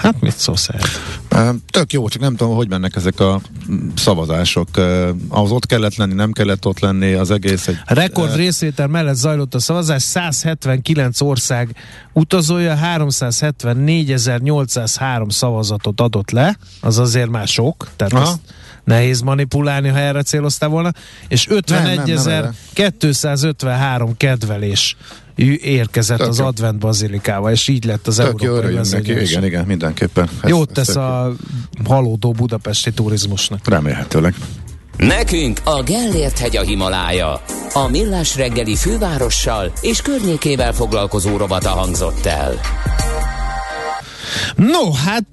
[0.00, 0.68] Hát mit szólsz
[1.70, 3.40] Tök jó, csak nem tudom, hogy mennek ezek a
[3.96, 4.68] szavazások.
[5.28, 7.78] Ahhoz ott kellett lenni, nem kellett ott lenni, az egész egy...
[7.84, 11.74] Rekord részvétel mellett zajlott a szavazás, 179 ország
[12.12, 18.22] utazója 374.803 szavazatot adott le, az azért már sok, tehát Aha.
[18.22, 18.38] azt
[18.84, 20.92] nehéz manipulálni, ha erre céloztál volna,
[21.28, 24.96] és 51.253 kedvelés
[25.62, 26.44] érkezett Tök az jó.
[26.44, 30.28] Advent Bazilikába, és így lett az Tök Európai jó, neki, igen, igen, mindenképpen.
[30.42, 31.32] Ez, Jót tesz a
[31.84, 33.68] halódó budapesti turizmusnak.
[33.68, 34.34] Remélhetőleg.
[34.96, 37.42] Nekünk a Gellért hegy a Himalája.
[37.72, 42.60] A Millás reggeli fővárossal és környékével foglalkozó rovata hangzott el.
[44.56, 45.26] No, hát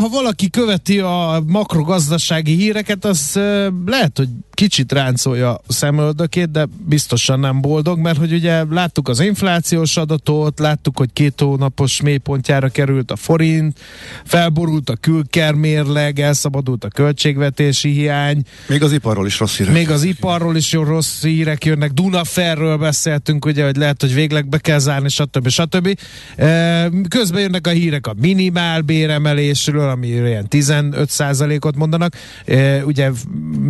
[0.00, 3.40] ha valaki követi a makrogazdasági híreket, az
[3.86, 9.20] lehet, hogy kicsit ráncolja a szemöldökét, de biztosan nem boldog, mert hogy ugye láttuk az
[9.20, 13.80] inflációs adatot, láttuk, hogy két hónapos mélypontjára került a forint,
[14.24, 18.42] felborult a külkermérleg, elszabadult a költségvetési hiány.
[18.68, 19.72] Még az iparról is rossz hírek.
[19.72, 21.90] Még az iparról is jó rossz hírek jönnek.
[21.90, 25.48] Dunaferről beszéltünk, ugye, hogy lehet, hogy végleg be kell zárni, stb.
[25.48, 25.98] stb.
[27.08, 28.14] Közben jönnek a hírek a
[28.44, 32.14] minimál béremelésről, ami ilyen 15%-ot mondanak.
[32.84, 33.10] Ugye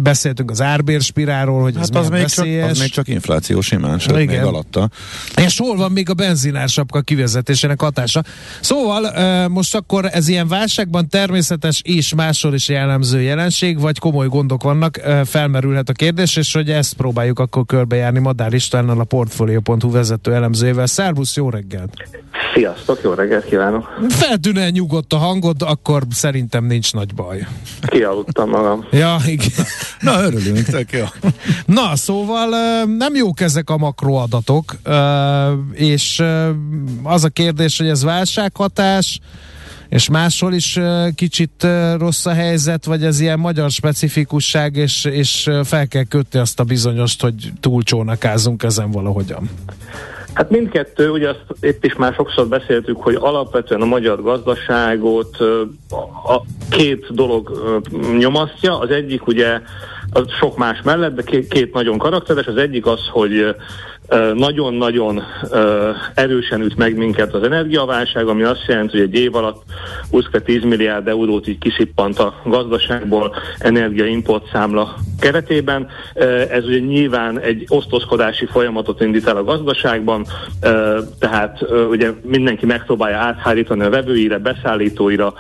[0.03, 4.15] beszéltünk az árbérspiráról, hogy hát ez az még, csak, az még csak infláció simán, sőt
[4.15, 4.89] még alatta.
[5.37, 8.23] És hol van még a benzinársapka kivezetésének hatása?
[8.61, 14.63] Szóval most akkor ez ilyen válságban természetes és máshol is jellemző jelenség, vagy komoly gondok
[14.63, 20.35] vannak, felmerülhet a kérdés, és hogy ezt próbáljuk akkor körbejárni Madár Istvánnal, a Portfolio.hu vezető
[20.35, 20.87] elemzőjével.
[20.87, 21.93] Szervusz, jó reggelt!
[22.55, 23.99] Sziasztok, jó reggelt kívánok!
[24.65, 27.47] Feltűnően nyugodt a hangod, akkor szerintem nincs nagy baj.
[27.87, 28.87] Kialudtam magam.
[28.91, 29.67] Ja, igen.
[30.01, 31.05] Na, örülünk, tök jó.
[31.67, 32.49] Na, szóval
[32.85, 34.77] nem jók ezek a makroadatok,
[35.73, 36.23] és
[37.03, 39.21] az a kérdés, hogy ez válsághatás,
[39.89, 40.81] és máshol is
[41.15, 41.67] kicsit
[41.99, 46.65] rossz a helyzet, vagy ez ilyen magyar specifikusság, és, és fel kell kötni azt a
[46.65, 49.49] bizonyost, hogy túlcsónakázunk ezen valahogyan.
[50.35, 55.37] Hát mindkettő, ugye azt itt is már sokszor beszéltük, hogy alapvetően a magyar gazdaságot
[56.27, 57.51] a két dolog
[58.19, 58.79] nyomasztja.
[58.79, 59.61] Az egyik ugye
[60.13, 62.47] az sok más mellett, de két, két nagyon karakteres.
[62.47, 63.55] Az egyik az, hogy
[64.35, 65.23] nagyon-nagyon
[66.15, 69.63] erősen üt meg minket az energiaválság, ami azt jelenti, hogy egy év alatt
[70.13, 75.89] 20-10 milliárd eurót így kiszippant a gazdaságból energiaimport számla keretében.
[76.51, 80.27] Ez ugye nyilván egy osztozkodási folyamatot indít el a gazdaságban,
[81.19, 85.35] tehát ugye mindenki megpróbálja áthárítani a vevőire, beszállítóira,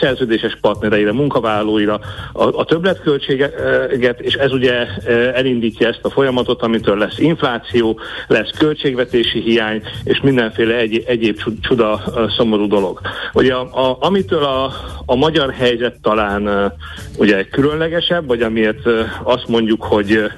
[0.00, 2.00] szerződéses partnereire, munkavállalóira
[2.32, 4.86] a, többletköltséget, és ez ugye
[5.34, 11.40] elindítja ezt a folyamatot, amitől lesz infláció, infláció, lesz költségvetési hiány, és mindenféle egy, egyéb
[11.60, 12.02] csuda
[12.36, 13.00] szomorú dolog.
[13.32, 14.72] Ugye a, a, amitől a,
[15.06, 16.72] a magyar helyzet talán
[17.16, 18.86] ugye különlegesebb, vagy amiért
[19.22, 20.30] azt mondjuk, hogy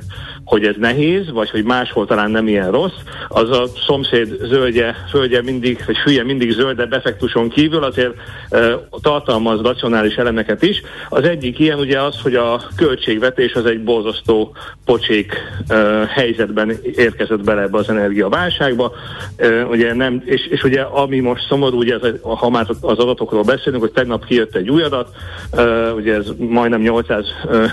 [0.47, 5.43] hogy ez nehéz, vagy hogy máshol talán nem ilyen rossz, az a szomszéd zöldje, földje
[5.43, 8.15] mindig, vagy fülye mindig zöldebb effektuson kívül azért
[8.49, 8.59] e,
[9.03, 10.83] tartalmaz racionális elemeket is.
[11.09, 15.33] Az egyik ilyen ugye az, hogy a költségvetés az egy borzasztó pocsék
[15.69, 15.77] e,
[16.07, 18.93] helyzetben érkezett bele ebbe az energiaválságba.
[19.37, 23.83] E, ugye nem, és, és ugye ami most szomorú, ugye ha már az adatokról beszélünk,
[23.83, 25.09] hogy tegnap kijött egy új adat,
[25.53, 27.25] e, ugye ez majdnem 800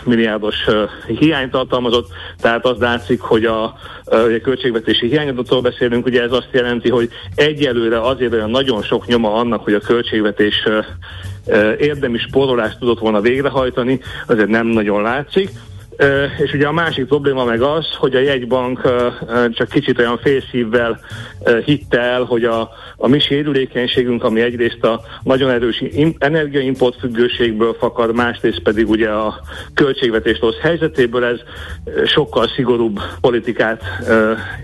[0.04, 2.08] milliárdos e, hiányt tartalmazott,
[2.40, 3.76] tehát tehát az látszik, hogy a, a
[4.44, 9.64] költségvetési hiányadatról beszélünk, ugye ez azt jelenti, hogy egyelőre azért olyan nagyon sok nyoma annak,
[9.64, 10.68] hogy a költségvetés
[11.78, 15.50] érdemi spórolást tudott volna végrehajtani, azért nem nagyon látszik.
[16.44, 18.82] És ugye a másik probléma meg az, hogy a jegybank
[19.52, 21.00] csak kicsit olyan félszívvel
[21.66, 25.84] hitte el, hogy a, a mi sérülékenységünk, ami egyrészt a nagyon erős
[26.18, 29.40] energiaimport függőségből fakad, másrészt pedig ugye a
[29.74, 31.40] költségvetés rossz helyzetéből, ez
[32.06, 33.82] sokkal szigorúbb politikát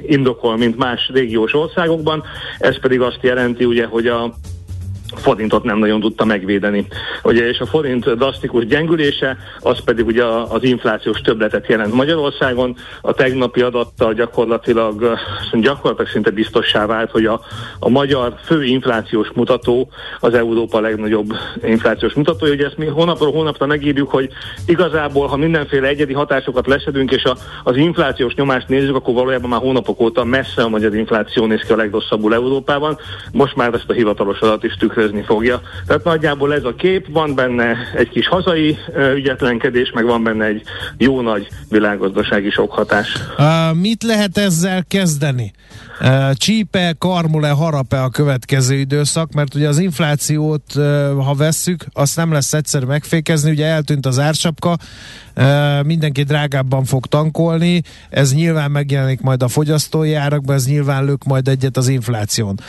[0.07, 2.23] indokol, mint más régiós országokban.
[2.59, 4.33] Ez pedig azt jelenti ugye, hogy a
[5.15, 6.87] forintot nem nagyon tudta megvédeni.
[7.23, 12.75] Ugye, és a forint drasztikus gyengülése, az pedig ugye az inflációs többletet jelent Magyarországon.
[13.01, 15.17] A tegnapi adattal gyakorlatilag,
[15.51, 17.41] gyakorlatilag szinte biztossá vált, hogy a,
[17.79, 19.89] a magyar fő inflációs mutató
[20.19, 21.33] az Európa legnagyobb
[21.63, 22.53] inflációs mutatója.
[22.53, 24.29] Ugye ezt mi hónapról hónapra megírjuk, hogy
[24.65, 29.59] igazából, ha mindenféle egyedi hatásokat leszedünk, és a, az inflációs nyomást nézzük, akkor valójában már
[29.59, 32.97] hónapok óta messze a magyar infláció néz ki a legrosszabbul Európában.
[33.31, 35.61] Most már ezt a hivatalos adat is tükröz tükrözni fogja.
[35.87, 38.77] Tehát nagyjából ez a kép, van benne egy kis hazai
[39.15, 40.61] ügyetlenkedés, meg van benne egy
[40.97, 43.07] jó nagy világgazdasági sok hatás.
[43.37, 45.51] Uh, mit lehet ezzel kezdeni?
[46.33, 50.63] Csípe, karmol-e, harap-e a következő időszak, mert ugye az inflációt,
[51.25, 54.77] ha vesszük, azt nem lesz egyszerű megfékezni, ugye eltűnt az ársapka,
[55.85, 61.47] mindenki drágábban fog tankolni, ez nyilván megjelenik majd a fogyasztói árakban, ez nyilván lök majd
[61.47, 62.59] egyet az infláción.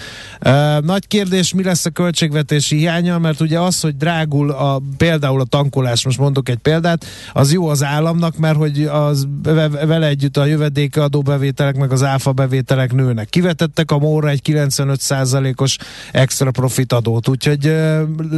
[0.81, 5.45] Nagy kérdés, mi lesz a költségvetési hiánya, mert ugye az, hogy drágul a, például a
[5.45, 9.27] tankolás, most mondok egy példát, az jó az államnak, mert hogy az
[9.71, 13.29] vele együtt a jövedék adóbevételek meg az áfa bevételek nőnek.
[13.29, 15.77] Kivetettek a móra egy 95%-os
[16.12, 17.75] extra profit adót, úgyhogy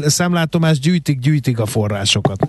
[0.07, 2.49] szemlátomás gyűjtik, gyűjtik a forrásokat.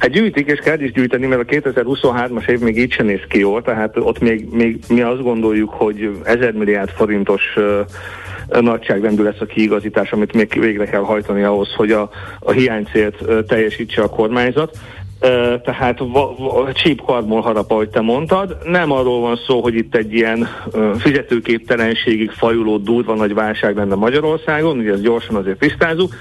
[0.00, 3.38] Hát gyűjtik, és kell is gyűjteni, mert a 2023-as év még így sem néz ki
[3.38, 9.40] jól, tehát ott még, még mi azt gondoljuk, hogy 1000 milliárd forintos uh, nagyságrendű lesz
[9.40, 14.78] a kiigazítás, amit még végre kell hajtani ahhoz, hogy a, a hiánycélt teljesítse a kormányzat.
[15.64, 18.56] Tehát va, va, csíp karmol harap, ahogy te mondtad.
[18.64, 23.94] Nem arról van szó, hogy itt egy ilyen uh, fizetőképtelenségig fajuló durva nagy válság lenne
[23.94, 26.14] Magyarországon, ugye ezt gyorsan azért tisztázunk,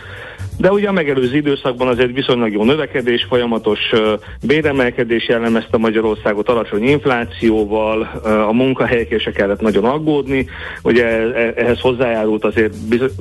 [0.58, 3.80] de ugye a megelőző időszakban azért viszonylag jó növekedés, folyamatos
[4.42, 10.48] béremelkedés jellemezte Magyarországot alacsony inflációval, a munkahelyekért se kellett nagyon aggódni,
[10.84, 12.74] ugye e, ehhez hozzájárult azért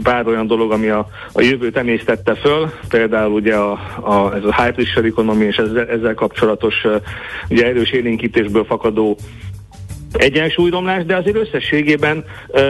[0.02, 4.62] pár olyan dolog, ami a, a jövőt emésztette föl, például ugye a, a, ez a
[4.62, 6.86] high pressure economy és ezzel, ezzel kapcsolatos
[7.50, 9.16] ugye erős élénkítésből fakadó
[10.16, 12.24] egyensúlyromlás, de azért összességében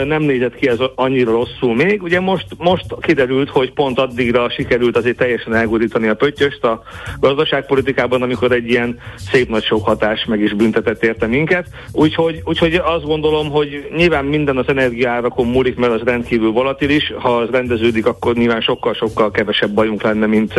[0.04, 2.02] nem nézett ki ez annyira rosszul még.
[2.02, 6.82] Ugye most, most kiderült, hogy pont addigra sikerült azért teljesen elgurítani a pöttyöst a
[7.20, 8.98] gazdaságpolitikában, amikor egy ilyen
[9.32, 11.66] szép nagy sok hatás meg is büntetett érte minket.
[11.92, 17.12] Úgyhogy, úgyhogy azt gondolom, hogy nyilván minden az energiárakon múlik, mert az rendkívül volatilis.
[17.18, 20.54] Ha az rendeződik, akkor nyilván sokkal-sokkal kevesebb bajunk lenne, mint,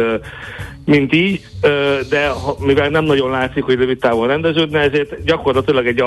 [0.85, 1.41] mint így,
[2.09, 5.99] de mivel nem nagyon látszik, hogy rövid távon rendeződne, ezért gyakorlatilag egy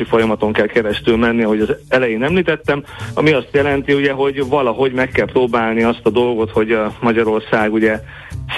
[0.00, 2.84] alkalmazkodási folyamaton kell keresztül menni, ahogy az elején említettem,
[3.14, 7.72] ami azt jelenti, ugye, hogy valahogy meg kell próbálni azt a dolgot, hogy a Magyarország
[7.72, 8.00] ugye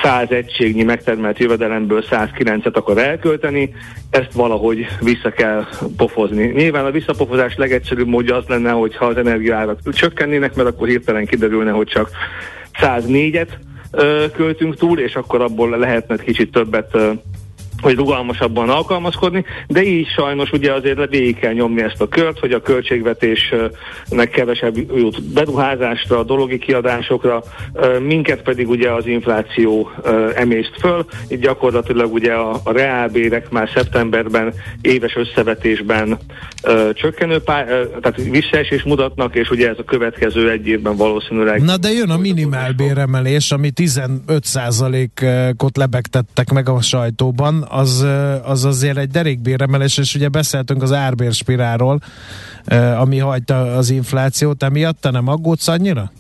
[0.03, 3.75] 100 egységnyi megtermelt jövedelemből 109-et akar elkölteni,
[4.11, 5.65] ezt valahogy vissza kell
[5.97, 6.47] pofozni.
[6.47, 11.71] Nyilván a visszapofozás legegyszerűbb módja az lenne, hogyha az energiaárak csökkennének, mert akkor hirtelen kiderülne,
[11.71, 12.11] hogy csak
[12.81, 13.49] 104-et
[14.33, 16.97] költünk túl, és akkor abból lehetne kicsit többet
[17.83, 22.53] hogy rugalmasabban alkalmazkodni, de így sajnos ugye azért végig kell nyomni ezt a kört, hogy
[22.53, 27.43] a költségvetésnek kevesebb jut beruházásra, dologi kiadásokra,
[28.01, 29.91] minket pedig ugye az infláció
[30.35, 36.19] emészt föl, így gyakorlatilag ugye a, a reálbérek már szeptemberben éves összevetésben
[36.93, 37.67] csökkenő, pár,
[38.01, 41.63] tehát visszaesés mutatnak, és ugye ez a következő egy évben valószínűleg...
[41.63, 48.07] Na de jön a minimálbéremelés, ami 15%-ot lebegtettek meg a sajtóban, az,
[48.45, 52.01] az azért egy derékbéremelés, és ugye beszéltünk az árbérspirálról,
[52.99, 56.13] ami hagyta az inflációt, emiatt te nem aggódsz annyira?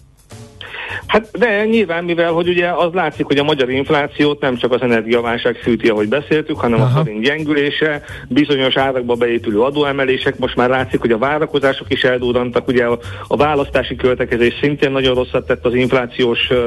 [1.07, 4.83] Hát de nyilván, mivel hogy ugye az látszik, hogy a magyar inflációt nem csak az
[4.83, 6.99] energiaválság fűti, ahogy beszéltük, hanem Aha.
[6.99, 12.69] a forint gyengülése, bizonyos árakba beépülő adóemelések, most már látszik, hogy a várakozások is eldurrantak,
[12.69, 16.59] ugye a, a választási költekezés szintén nagyon rosszat tett az inflációs uh,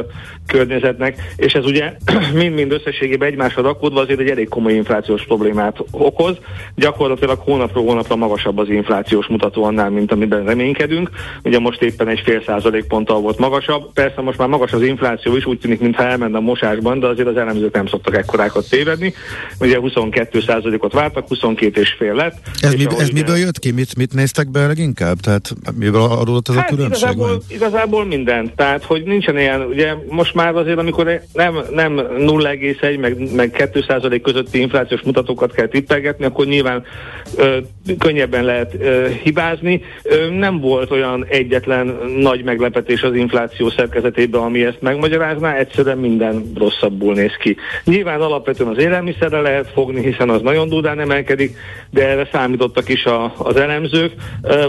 [0.48, 1.94] környezetnek, és ez ugye
[2.34, 6.38] mind-mind összességében egymásra rakódva azért egy elég komoly inflációs problémát okoz.
[6.76, 11.10] Gyakorlatilag hónapról hónapra magasabb az inflációs mutató annál, mint amiben reménykedünk.
[11.44, 13.94] Ugye most éppen egy fél százalékponttal volt magasabb.
[13.94, 17.28] Persze most már magas az infláció is, úgy tűnik, mintha elmenne a mosásban, de azért
[17.28, 19.14] az elemzők nem szoktak ekkorákat tévedni.
[19.60, 22.38] Ugye 22%-ot vártak, 22 és fél lett.
[22.60, 23.72] Ez, mi, ez miből jött ki?
[23.72, 25.20] Mit, mit néztek be leginkább?
[25.20, 27.02] Tehát miből adódott ez hát a különbség?
[27.02, 28.56] Igazából, igazából mindent.
[28.56, 34.20] Tehát, hogy nincsen ilyen, ugye most már azért, amikor nem, nem 0,1 meg, meg 2
[34.22, 36.84] közötti inflációs mutatókat kell tippelgetni, akkor nyilván
[37.36, 37.58] ö,
[37.98, 39.82] könnyebben lehet ö, hibázni.
[40.04, 43.70] Ö, nem volt olyan egyetlen nagy meglepetés az infláció
[44.06, 47.56] szerkezetében, ami ezt megmagyarázná, egyszerűen minden rosszabbul néz ki.
[47.84, 51.58] Nyilván alapvetően az élelmiszerre lehet fogni, hiszen az nagyon durván emelkedik,
[51.90, 54.14] de erre számítottak is a, az elemzők.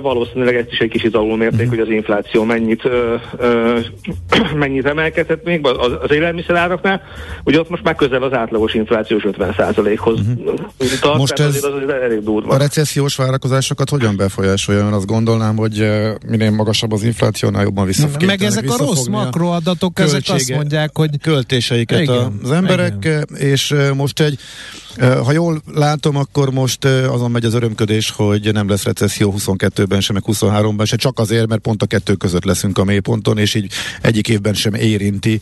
[0.03, 1.69] Valószínűleg ezt is egy kicsit alulmérték, uh-huh.
[1.69, 3.79] hogy az infláció mennyit, ö, ö,
[4.65, 7.03] mennyit emelkedhet még az, az élelmiszeráraknál.
[7.45, 10.55] Ugye ott most már közel az átlagos inflációs 50%-hoz uh-huh.
[11.01, 12.55] tart, most ez az, az elég durva.
[12.55, 14.87] A recessziós várakozásokat hogyan befolyásolja?
[14.87, 15.87] Én azt gondolnám, hogy
[16.27, 21.21] minél magasabb az inflációnál jobban vissza Meg ezek a rossz makroadatok, ezek azt mondják, hogy
[21.21, 23.25] költéseiket igen, az emberek, igen.
[23.35, 24.39] és most egy
[25.01, 30.15] Ha jól látom, akkor most azon megy az örömködés, hogy nem lesz recesszió 22-ben sem,
[30.15, 33.73] meg 23-ban sem, csak azért, mert pont a kettő között leszünk a mélyponton, és így
[34.03, 35.41] egyik évben sem érinti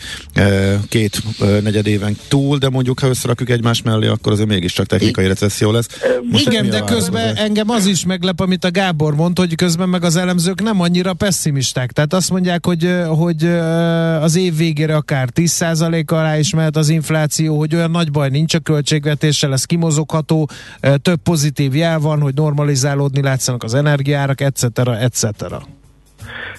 [0.88, 1.22] két
[1.62, 5.88] negyed éven túl, de mondjuk ha összerakjuk egymás mellé, akkor azért mégiscsak technikai recesszió lesz.
[6.30, 10.04] Most Igen, de közben engem az is meglep, amit a Gábor mondta, hogy közben meg
[10.04, 11.92] az elemzők nem annyira pessimisták.
[11.92, 13.44] Tehát azt mondják, hogy, hogy
[14.20, 18.54] az év végére akár 10% alá is mehet az infláció, hogy olyan nagy baj nincs
[18.54, 18.58] a
[19.44, 20.48] költségvetéssel, ez kimozogható,
[21.02, 24.64] több pozitív jel van, hogy normalizálódni látszanak az energiárak, etc.
[24.78, 25.24] etc.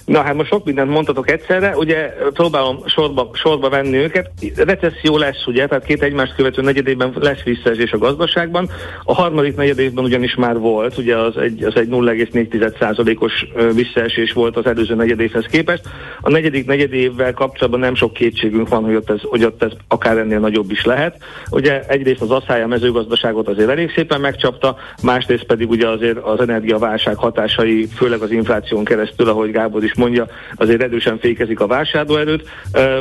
[0.06, 4.32] Na hát most sok mindent mondhatok egyszerre, ugye próbálom sorba, sorba venni őket.
[4.56, 8.70] Recesszió lesz, ugye, tehát két egymást követő negyedében lesz visszaesés a gazdaságban.
[9.04, 14.66] A harmadik negyedévben ugyanis már volt, ugye az egy, az egy 0,4%-os visszaesés volt az
[14.66, 15.82] előző negyedévhez képest.
[16.22, 20.18] A negyedik negyedévvel kapcsolatban nem sok kétségünk van, hogy ott ez, hogy ott ez akár
[20.18, 21.18] ennél nagyobb is lehet.
[21.52, 27.16] Ugye egyrészt az asszály mezőgazdaságot azért elég szépen megcsapta, másrészt pedig ugye azért az energiaválság
[27.16, 32.50] hatásai, főleg az infláción keresztül, ahogy Gábor is mondja, azért erősen fékezik a vásárlóerőt.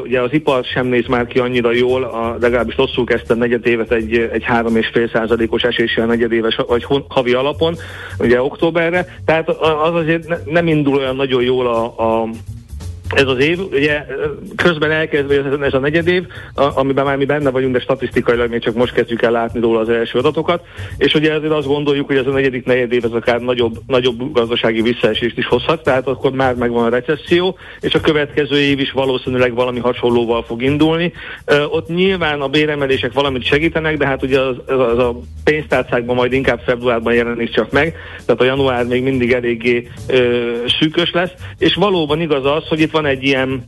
[0.03, 3.93] Ugye az ipar sem néz már ki annyira jól, a, legalábbis rosszul kezdte negyed évet
[3.93, 7.77] egy, egy 3,5 százalékos eséssel negyedéves vagy havi alapon,
[8.19, 12.29] ugye októberre, tehát az azért ne, nem indul olyan nagyon jól a, a
[13.15, 14.07] ez az év, ugye
[14.57, 18.75] közben elkezdve ez a negyed év, amiben már mi benne vagyunk, de statisztikailag még csak
[18.75, 20.65] most kezdjük el látni róla az első adatokat,
[20.97, 24.33] és ugye ezért azt gondoljuk, hogy ez a negyedik negyed év ez akár nagyobb, nagyobb
[24.33, 28.93] gazdasági visszaesést is hozhat, tehát akkor már megvan a recesszió, és a következő év is
[28.93, 31.13] valószínűleg valami hasonlóval fog indulni.
[31.71, 36.61] Ott nyilván a béremelések valamit segítenek, de hát ugye az, az a pénztárcákban majd inkább
[36.65, 37.97] februárban jelenik csak meg,
[38.27, 40.39] tehát a január még mindig eléggé ö,
[40.81, 43.67] szűkös lesz, és valóban igaz az, hogy itt van egy ilyen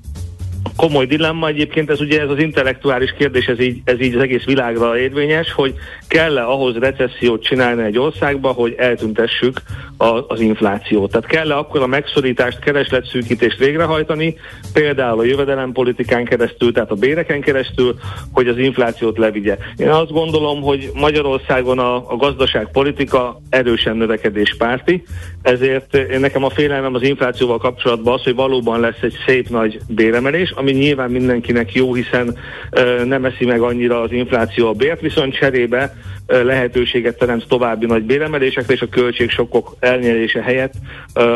[0.76, 1.48] komoly dilemma.
[1.48, 5.52] Egyébként, ez ugye ez az intellektuális kérdés, ez így, ez így az egész világra érvényes,
[5.52, 5.74] hogy
[6.08, 9.60] kell-e ahhoz recessziót csinálni egy országba, hogy eltüntessük
[9.96, 11.10] a, az inflációt.
[11.10, 14.36] Tehát kell-e akkor a megszorítást, keresletszűkítést végrehajtani,
[14.72, 17.94] például a jövedelempolitikán keresztül, tehát a béreken keresztül,
[18.32, 19.56] hogy az inflációt levigye.
[19.76, 25.02] Én azt gondolom, hogy Magyarországon a, a gazdaságpolitika erősen növekedéspárti,
[25.42, 29.78] ezért én nekem a félelmem az inflációval kapcsolatban az, hogy valóban lesz egy szép nagy
[29.88, 32.36] béremelés, ami nyilván mindenkinek jó, hiszen
[32.70, 35.94] ö, nem eszi meg annyira az infláció a bért, viszont cserébe
[36.26, 40.72] lehetőséget teremt további nagy béremelésekre, és a költségsokkok elnyelése helyett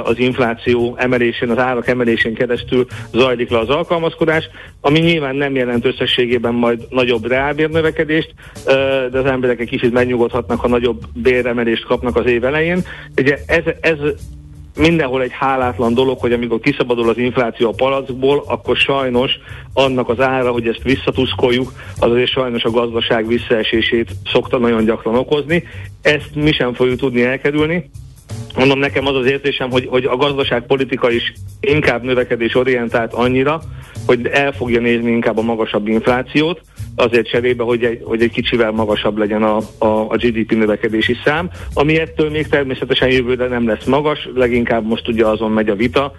[0.03, 4.49] az infláció emelésén, az árak emelésén keresztül zajlik le az alkalmazkodás,
[4.81, 8.35] ami nyilván nem jelent összességében majd nagyobb reálbérnövekedést,
[9.11, 12.81] de az emberek egy kicsit megnyugodhatnak, ha nagyobb béremelést kapnak az év elején.
[13.17, 13.99] Ugye ez, ez
[14.77, 19.39] mindenhol egy hálátlan dolog, hogy amikor kiszabadul az infláció a palackból, akkor sajnos
[19.73, 25.17] annak az ára, hogy ezt visszatuszkoljuk, az azért sajnos a gazdaság visszaesését szokta nagyon gyakran
[25.17, 25.65] okozni.
[26.03, 27.91] Ezt mi sem fogjuk tudni elkerülni.
[28.57, 33.61] Mondom, nekem az az érzésem, hogy, hogy a gazdaságpolitika is inkább növekedés orientált annyira,
[34.11, 36.61] hogy el fogja nézni inkább a magasabb inflációt,
[36.97, 41.51] azért cserébe, hogy egy, hogy egy kicsivel magasabb legyen a, a, a GDP növekedési szám,
[41.75, 46.13] ami ettől még természetesen jövőre nem lesz magas, leginkább most ugye azon megy a vita,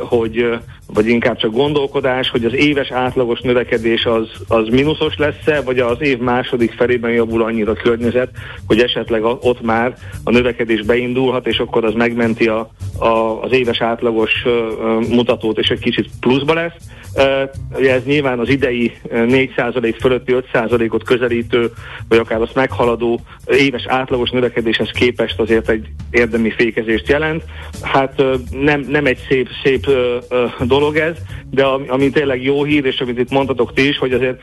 [0.00, 0.58] hogy
[0.94, 6.00] vagy inkább csak gondolkodás, hogy az éves átlagos növekedés az, az mínuszos lesz-e, vagy az
[6.00, 8.30] év második felében javul annyira a környezet,
[8.66, 9.94] hogy esetleg ott már
[10.24, 14.44] a növekedés beindulhat, és akkor az megmenti a, a, az éves átlagos
[15.08, 16.74] mutatót, és egy kicsit pluszba lesz.
[17.14, 21.70] Uh, ez nyilván az idei 4% fölötti 5%-ot közelítő,
[22.08, 27.44] vagy akár azt meghaladó éves átlagos növekedéshez képest azért egy érdemi fékezést jelent.
[27.82, 29.90] Hát nem, nem egy szép, szép
[30.60, 31.16] dolog ez,
[31.50, 34.40] de ami, ami tényleg jó hír, és amit itt mondhatok ti is, hogy azért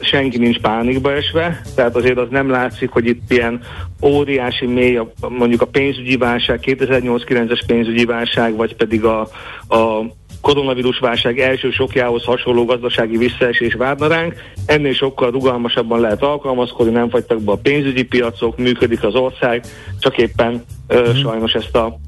[0.00, 3.60] senki nincs pánikba esve, tehát azért az nem látszik, hogy itt ilyen
[4.02, 9.20] óriási mély, a, mondjuk a pénzügyi válság, 2008-9-es pénzügyi válság, vagy pedig a,
[9.68, 10.04] a
[10.44, 14.34] koronavírus válság első sokjához hasonló gazdasági visszaesés várna ránk.
[14.66, 19.64] Ennél sokkal rugalmasabban lehet alkalmazkodni, nem fagytak be a pénzügyi piacok, működik az ország,
[19.98, 21.14] csak éppen ö, mm.
[21.14, 21.98] sajnos ezt a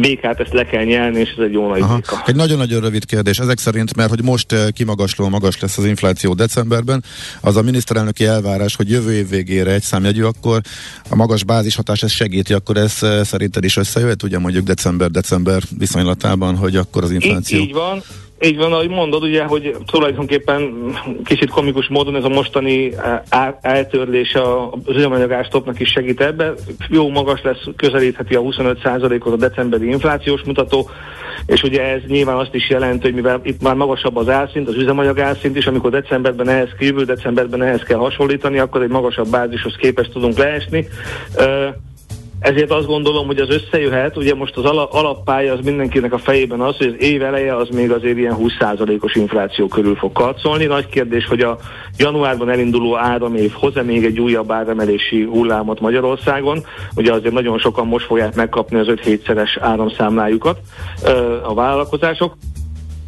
[0.00, 1.94] békát ezt le kell nyelni, és ez egy jó nagy Aha.
[1.94, 2.22] béka.
[2.26, 3.38] Egy nagyon-nagyon rövid kérdés.
[3.38, 7.04] Ezek szerint, mert hogy most eh, kimagasló magas lesz az infláció decemberben,
[7.40, 10.60] az a miniszterelnöki elvárás, hogy jövő év végére egy számjegyű, akkor
[11.10, 16.56] a magas bázishatás ezt segíti, akkor ez eh, szerinted is összejöhet, ugye mondjuk december-december viszonylatában,
[16.56, 17.58] hogy akkor az infláció...
[17.58, 18.02] Így, így van.
[18.44, 20.92] Így van, ahogy mondod, ugye, hogy tulajdonképpen
[21.24, 22.92] kicsit komikus módon ez a mostani
[23.60, 26.52] eltörlés a üzemanyagástopnak is segít ebbe.
[26.88, 30.90] Jó magas lesz, közelítheti a 25%-ot a decemberi inflációs mutató,
[31.46, 34.76] és ugye ez nyilván azt is jelenti, hogy mivel itt már magasabb az árszint, az
[34.76, 39.74] üzemanyag árszint is, amikor decemberben ehhez kívül, decemberben ehhez kell hasonlítani, akkor egy magasabb bázishoz
[39.76, 40.88] képest tudunk leesni.
[42.44, 46.76] Ezért azt gondolom, hogy az összejöhet, ugye most az alappálya az mindenkinek a fejében az,
[46.76, 50.64] hogy az év eleje az még azért ilyen 20%-os infláció körül fog karcolni.
[50.64, 51.58] Nagy kérdés, hogy a
[51.98, 56.64] januárban elinduló áramév hoz-e még egy újabb áremelési hullámot Magyarországon.
[56.96, 60.58] Ugye azért nagyon sokan most fogják megkapni az 5-7-szeres áramszámlájukat
[61.42, 62.36] a vállalkozások.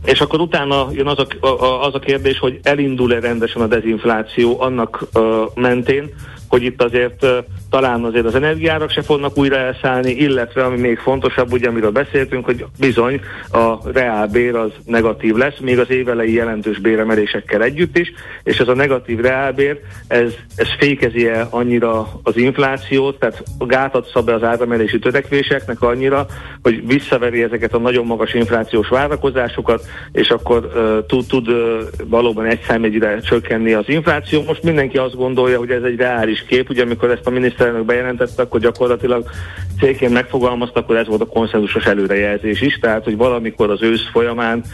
[0.05, 5.07] És akkor utána jön az a, az a kérdés, hogy elindul-e rendesen a dezinfláció annak
[5.15, 5.23] uh,
[5.55, 6.11] mentén,
[6.49, 7.27] hogy itt azért
[7.71, 12.45] talán azért az energiárak se fognak újra elszállni, illetve ami még fontosabb, ugye amiről beszéltünk,
[12.45, 13.21] hogy bizony
[13.53, 18.13] a reálbér az negatív lesz, még az évelei jelentős béremelésekkel együtt is,
[18.43, 24.29] és ez a negatív reálbér, ez, ez fékezi -e annyira az inflációt, tehát gátat szab
[24.29, 26.27] az áremelési törekvéseknek annyira,
[26.63, 32.45] hogy visszaveri ezeket a nagyon magas inflációs várakozásokat, és akkor uh, tud, tud uh, valóban
[32.45, 34.43] egy számegyre csökkenni az infláció.
[34.43, 38.43] Most mindenki azt gondolja, hogy ez egy reális kép, ugye amikor ezt a miniszterelnök bejelentette,
[38.43, 39.31] akkor gyakorlatilag
[39.81, 44.65] cégként megfogalmazta, akkor ez volt a konszenzusos előrejelzés is, tehát hogy valamikor az ősz folyamán,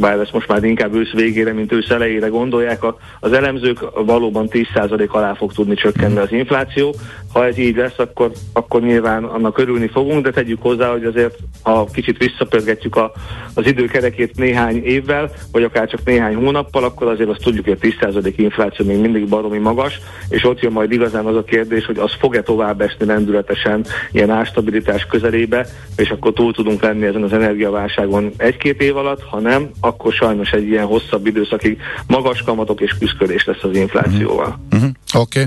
[0.00, 2.84] bár ezt most már inkább ősz végére, mint ősz elejére gondolják,
[3.20, 6.94] az elemzők valóban 10% alá fog tudni csökkenni az infláció.
[7.32, 11.36] Ha ez így lesz, akkor, akkor nyilván annak örülni fogunk, de tegyük hozzá, hogy azért
[11.62, 13.12] ha kicsit visszapörgetjük a,
[13.54, 18.06] az időkerekét néhány évvel, vagy akár csak néhány hónappal, akkor azért azt tudjuk, hogy a
[18.06, 21.98] 10% infláció még mindig baromi magas, és ott jön majd igazán az a kérdés, hogy
[22.00, 27.32] az fog-e tovább esni lendületesen ilyen ástabilitás közelébe, és akkor túl tudunk lenni ezen az
[27.32, 32.96] energiaválságon egy-két év alatt, ha nem, akkor sajnos egy ilyen hosszabb időszakig magas kamatok és
[32.98, 34.58] küzdködés lesz az inflációval.
[34.70, 34.90] Uh-huh.
[35.14, 35.42] Oké.
[35.42, 35.46] Okay.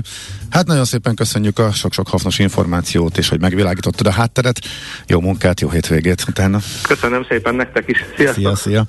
[0.50, 4.58] Hát nagyon szépen köszönjük a sok-sok hasznos információt, és hogy megvilágítottad a hátteret.
[5.06, 6.58] Jó munkát, jó hétvégét utána.
[6.88, 8.04] Köszönöm szépen nektek is.
[8.16, 8.56] Sziasztok.
[8.56, 8.84] Szia, szia.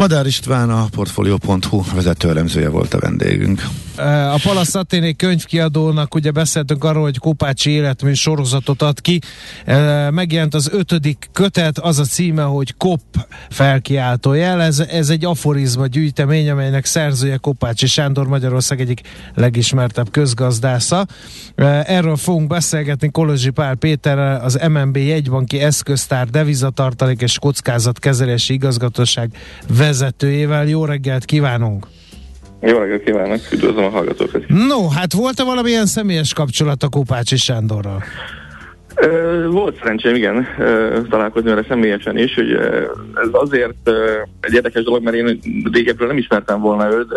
[0.00, 3.62] Madár István, a Portfolio.hu vezető elemzője volt a vendégünk.
[4.32, 9.20] A Palasz Athéné könyvkiadónak ugye beszéltünk arról, hogy Kopácsi életmű sorozatot ad ki.
[10.10, 13.00] Megjelent az ötödik kötet, az a címe, hogy Kop
[13.50, 14.62] felkiáltó jel.
[14.62, 19.00] Ez, ez egy aforizma gyűjtemény, amelynek szerzője Kopácsi Sándor Magyarország egyik
[19.34, 21.06] legismertebb közgazdásza.
[21.84, 29.30] Erről fogunk beszélgetni Kolozsi Pál Péterrel, az MNB jegybanki eszköztár devizatartalék és kockázatkezelési igazgatóság
[29.90, 30.66] vezetőjével.
[30.66, 31.86] Jó reggelt kívánunk!
[32.60, 34.48] Jó reggelt kívánok, üdvözlöm a hallgatókat.
[34.48, 38.02] No, hát volt-e valamilyen személyes kapcsolat a Kopácsi Sándorral?
[39.50, 40.46] Volt szerencsém, igen,
[41.08, 42.52] találkozni vele személyesen is, hogy
[43.14, 43.90] ez azért
[44.40, 45.38] egy érdekes dolog, mert én
[45.72, 47.16] régebről nem ismertem volna őt, de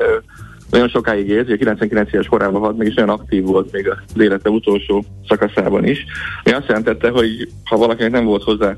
[0.71, 4.21] nagyon sokáig élt, ugye 99 éves korában halt meg, és nagyon aktív volt még az
[4.21, 6.05] élete utolsó szakaszában is.
[6.43, 8.75] Ami azt jelentette, hogy ha valakinek nem volt hozzá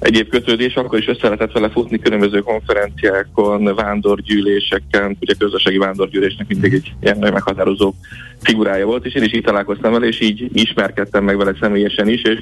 [0.00, 6.72] egyéb kötődés, akkor is össze lehetett vele futni különböző konferenciákon, vándorgyűléseken, ugye közösségi vándorgyűlésnek mindig
[6.72, 7.94] egy ilyen meghatározó
[8.42, 12.22] figurája volt, és én is így találkoztam vele, és így ismerkedtem meg vele személyesen is,
[12.22, 12.38] és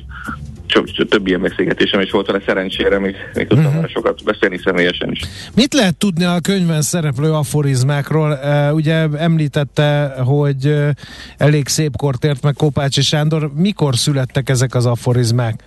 [1.09, 3.89] több ilyen beszélgetésem is volt vele szerencsére, még, még tudtam uh-huh.
[3.89, 5.21] sokat beszélni személyesen is.
[5.55, 8.39] Mit lehet tudni a könyvben szereplő aforizmákról?
[8.73, 10.75] Ugye említette, hogy
[11.37, 13.51] elég szép kort ért meg Kopácsi Sándor.
[13.55, 15.65] Mikor születtek ezek az aforizmák?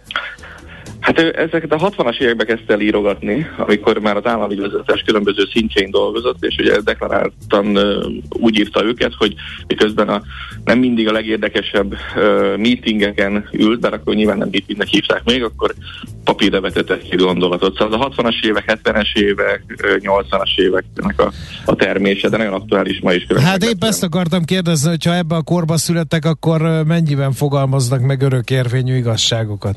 [1.02, 5.44] Hát ő ezeket a 60-as években kezdte el írogatni, amikor már az állami vezetés különböző
[5.54, 7.78] szintjein dolgozott, és ugye deklaráltan
[8.30, 9.34] úgy írta őket, hogy
[9.68, 10.22] miközben a,
[10.64, 15.74] nem mindig a legérdekesebb uh, meetingeken ült, bár akkor nyilván nem meetingnek hívták még, akkor
[16.24, 17.78] papírra vetett egy gondolatot.
[17.78, 19.64] Szóval az a 60-as évek, 70-es évek,
[20.00, 21.32] 80-as éveknek a,
[21.66, 23.26] a termése, de nagyon aktuális ma is.
[23.44, 28.96] Hát épp ezt akartam kérdezni, hogyha ebbe a korba születtek, akkor mennyiben fogalmaznak meg örökérvényű
[28.96, 29.76] igazságokat?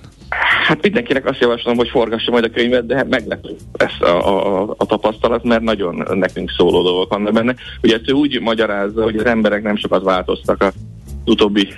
[0.65, 4.87] Hát mindenkinek azt javaslom, hogy forgassa majd a könyvet, de meglepő lesz a, a, a
[4.87, 7.55] tapasztalat, mert nagyon nekünk szóló dolgok vannak benne.
[7.83, 10.73] Ugye ő úgy magyarázza, hogy az emberek nem sokat változtak a
[11.25, 11.69] utóbbi,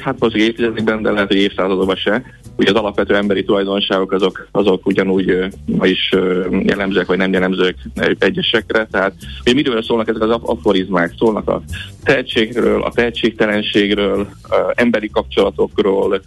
[0.00, 2.22] hát most évtizedekben, de lehet, hogy évszázadokban se.
[2.56, 6.14] Ugye az alapvető emberi tulajdonságok azok, azok ugyanúgy ma is
[6.62, 7.76] jellemzőek, vagy nem jellemzőek
[8.18, 8.86] egyesekre.
[8.90, 9.12] Tehát
[9.44, 11.14] hogy miről szólnak ezek az aforizmák?
[11.18, 11.62] Szólnak a
[12.04, 14.28] tehetségről, a tehetségtelenségről,
[14.74, 16.20] emberi kapcsolatokról,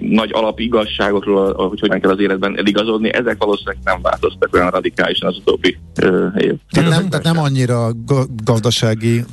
[0.00, 3.14] nagy alapigazságokról, hogy hogyan kell az életben eligazodni.
[3.14, 5.78] Ezek valószínűleg nem változtak olyan radikálisan az utóbbi
[6.38, 6.54] év.
[6.70, 7.90] Tehát nem, tehát nem annyira
[8.44, 9.24] gazdasági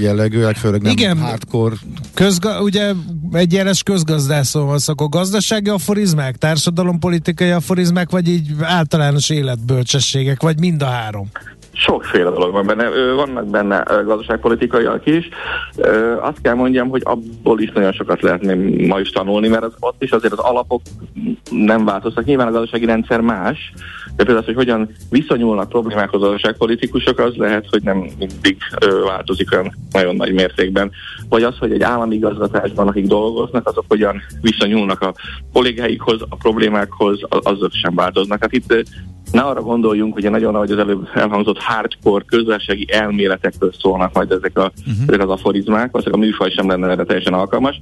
[0.00, 1.18] jellegűek, főleg nem Igen.
[1.18, 1.74] hardcore
[2.14, 2.92] Közga, ugye
[3.32, 10.58] egy jeles közgazdászról van szó, akkor gazdasági aforizmák, társadalompolitikai aforizmák, vagy így általános életbölcsességek, vagy
[10.58, 11.28] mind a három?
[11.78, 12.88] sokféle dolog van benne.
[13.14, 15.28] Vannak benne gazdaságpolitikaiak is.
[16.20, 19.72] Azt kell mondjam, hogy abból is nagyon sokat lehet még ma is tanulni, mert az,
[19.80, 20.82] ott is azért az alapok
[21.50, 22.24] nem változtak.
[22.24, 23.72] Nyilván a gazdasági rendszer más,
[24.18, 29.02] de például az, hogy hogyan viszonyulnak problémákhoz a gazdaságpolitikusok, az lehet, hogy nem mindig ö,
[29.04, 30.90] változik olyan nagyon nagy mértékben.
[31.28, 35.14] Vagy az, hogy egy állami igazgatásban, akik dolgoznak, azok hogyan viszonyulnak a
[35.52, 38.40] kollégáikhoz, a problémákhoz, az- azok sem változnak.
[38.40, 38.84] Hát itt
[39.32, 44.58] ne arra gondoljunk, hogy nagyon ahogy az előbb elhangzott hardcore közösségi elméletekről szólnak majd ezek,
[44.58, 45.04] a, uh-huh.
[45.06, 47.80] ezek az aforizmák, valószínűleg a műfaj sem lenne erre teljesen alkalmas.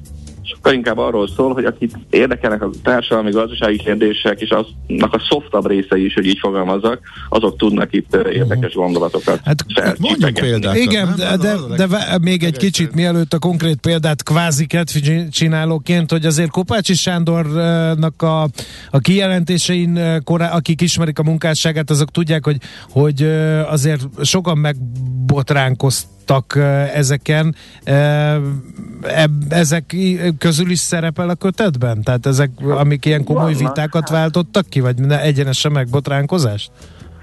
[0.55, 5.67] Sokkal inkább arról szól, hogy akit érdekelnek a társadalmi gazdasági kérdések, és aznak a softabb
[5.67, 10.09] részei is, hogy így fogalmazzak, azok tudnak itt ö, érdekes gondolatokat Hát, felcsipegetni.
[10.09, 10.77] mondjunk példát.
[10.77, 11.17] Igen, nem?
[11.17, 14.67] de, de, de vá- még egy kicsit mielőtt a konkrét példát kvázi
[15.31, 18.43] csinálóként, hogy azért Kopácsi Sándornak a,
[18.91, 22.57] a kijelentésein, korá, akik ismerik a munkásságát, azok tudják, hogy,
[22.91, 23.23] hogy
[23.69, 26.15] azért sokan megbotránkoztak
[26.57, 27.55] eh, ezeken.
[29.49, 29.97] Ezek
[30.39, 32.03] közül is szerepel a kötetben?
[32.03, 36.71] Tehát ezek, amik ilyen komoly vitákat váltottak ki, vagy ne- egyenesen megbotránkozást?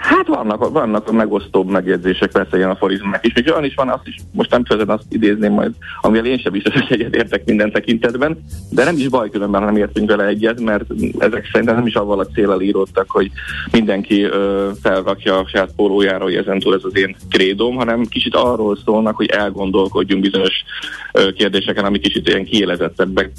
[0.03, 3.33] Hát vannak, vannak a megosztóbb megjegyzések, persze ilyen aforizmák is.
[3.33, 6.51] Még olyan is van, azt is most nem közben azt idézném majd, amivel én sem
[6.51, 8.37] biztos, hogy egyet értek minden tekintetben,
[8.69, 10.83] de nem is baj különben, nem értünk vele egyet, mert
[11.17, 13.31] ezek szerintem nem is avval a célral íródtak, hogy
[13.71, 18.77] mindenki ö, felrakja a saját pólójára, hogy ezentúl ez az én krédóm, hanem kicsit arról
[18.85, 20.63] szólnak, hogy elgondolkodjunk bizonyos
[21.11, 23.31] ö, kérdéseken, ami kicsit ilyen kiélezettebbek.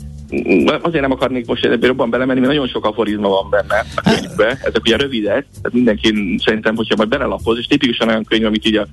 [0.83, 4.47] Azért nem akarnék most ebben jobban belemenni, mert nagyon sok aforizma van benne a könyvbe.
[4.47, 8.77] Ezek ugye rövidek, tehát mindenki szerintem, hogyha majd belelapoz, és tipikusan olyan könyv, amit így
[8.77, 8.87] a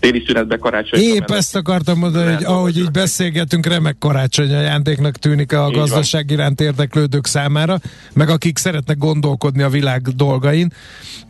[0.00, 1.00] téli szünetbe karácsony.
[1.00, 6.30] Épp ezt akartam mondani, hogy ahogy így beszélgetünk, remek karácsony ajándéknak tűnik a Így gazdaság
[6.30, 7.78] iránt érdeklődők számára,
[8.12, 10.72] meg akik szeretnek gondolkodni a világ dolgain.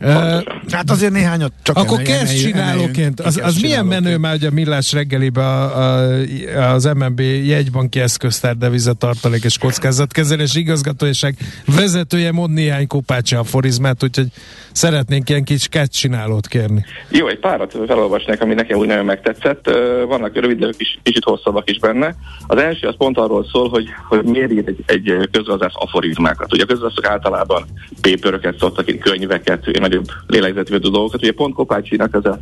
[0.01, 3.19] Uh, Hát azért néhányat csak akkor emelj- kezd csinálóként.
[3.19, 8.57] Az, az milyen menő már, hogy a Millás reggelibe a, a, az MNB jegybanki eszköztár
[8.57, 11.35] devizatartalék és kockázatkezelés igazgatóság
[11.75, 14.27] vezetője mond néhány kopácsa aforizmát, úgyhogy
[14.71, 16.85] szeretnénk ilyen kis csinálót kérni.
[17.09, 19.69] Jó, egy párat felolvasnék, ami nekem úgy nagyon megtetszett.
[20.07, 22.15] Vannak rövid, de kis, kicsit hosszabbak is benne.
[22.47, 26.53] Az első az pont arról szól, hogy, hogy miért ír egy, egy közgazdász aforizmákat.
[26.53, 27.65] Ugye a közgazdászok általában
[28.01, 31.21] paperöket szoktak, írni, könyveket, ilyen nagyobb lélegzetvédő dolgokat.
[31.21, 32.39] Ugye pont Kopácsinak az a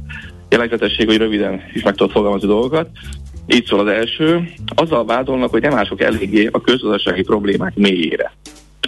[0.50, 2.88] jellegzetesség, hogy röviden is meg tudod fogalmazni dolgokat.
[3.48, 4.54] Így szól az első.
[4.76, 8.34] Azzal vádolnak, hogy nem ások eléggé a közgazdasági problémák mélyére.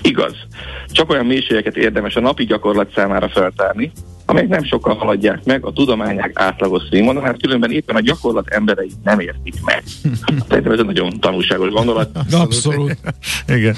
[0.01, 0.35] Igaz.
[0.91, 3.91] Csak olyan mélységeket érdemes a napi gyakorlat számára feltárni,
[4.25, 8.91] amelyek nem sokkal haladják meg a tudományák átlagos színvonalát, mert különben éppen a gyakorlat emberei
[9.03, 9.83] nem értik meg.
[10.47, 12.09] Szerintem ez egy nagyon tanulságos gondolat.
[12.31, 12.97] Abszolút.
[13.47, 13.75] Igen.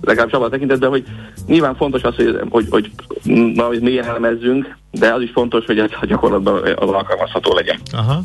[0.00, 1.04] Legalábbis abban a tekintetben, hogy
[1.46, 2.90] nyilván fontos az, hogy, hogy, hogy,
[3.54, 7.78] na, hogy mélyen elemezzünk, de az is fontos, hogy ez a gyakorlatban az alkalmazható legyen.
[7.92, 8.20] Aha.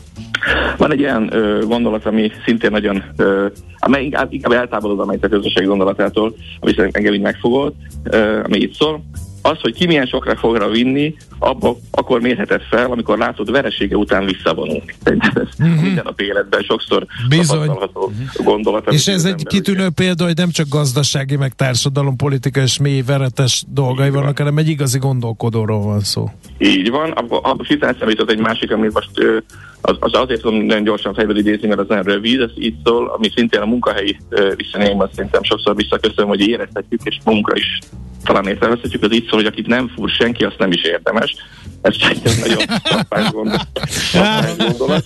[0.78, 3.45] Van egy olyan ö, gondolat, ami szintén nagyon, ö,
[3.80, 9.03] amely inkább, inkább eltávolod a közösségi gondolatától, ami engem így megfogott, ö, ami itt szól.
[9.45, 14.25] Az, hogy ki milyen sokra fogra vinni, abba, akkor mérheted fel, amikor látod veresége után
[14.25, 14.93] visszavonulni.
[15.03, 15.83] Ez mm-hmm.
[15.83, 17.57] minden nap életben sokszor Bizony.
[17.57, 18.11] tapasztalható
[18.43, 18.87] gondolat.
[18.87, 23.01] amit És ez egy kitűnő példa, hogy nem csak gazdasági, meg társadalom, politikai és mély
[23.01, 24.21] veretes dolgai Így van.
[24.21, 26.29] vannak, hanem egy igazi gondolkodóról van szó.
[26.57, 29.11] Így van, abban abba hirtelen eszembe jutott egy másik, ami most
[29.81, 33.13] az, az azért tudom nagyon gyorsan fejből idézni, mert az nagyon rövid, ez így szól,
[33.17, 34.17] ami szintén a munkahelyi
[34.55, 37.79] viszonyaimat szerintem sokszor visszaköszönöm, hogy érezhetjük, és munkra is
[38.23, 41.36] talán észreveszhetjük, az így szól, hogy akit nem fúr senki, azt nem is érdemes.
[41.81, 43.67] Ez szerintem nagyon frappáns gondolat.
[44.57, 45.05] gondolat.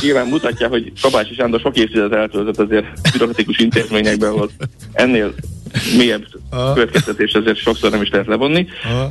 [0.00, 4.50] Nyilván mutatja, hogy Kabácsi Sándor sok évtizedet eltöltött azért bürokratikus intézményekben, ahol
[4.92, 5.34] ennél
[5.96, 6.24] mélyebb
[6.74, 8.66] következtetés azért sokszor nem is lehet levonni.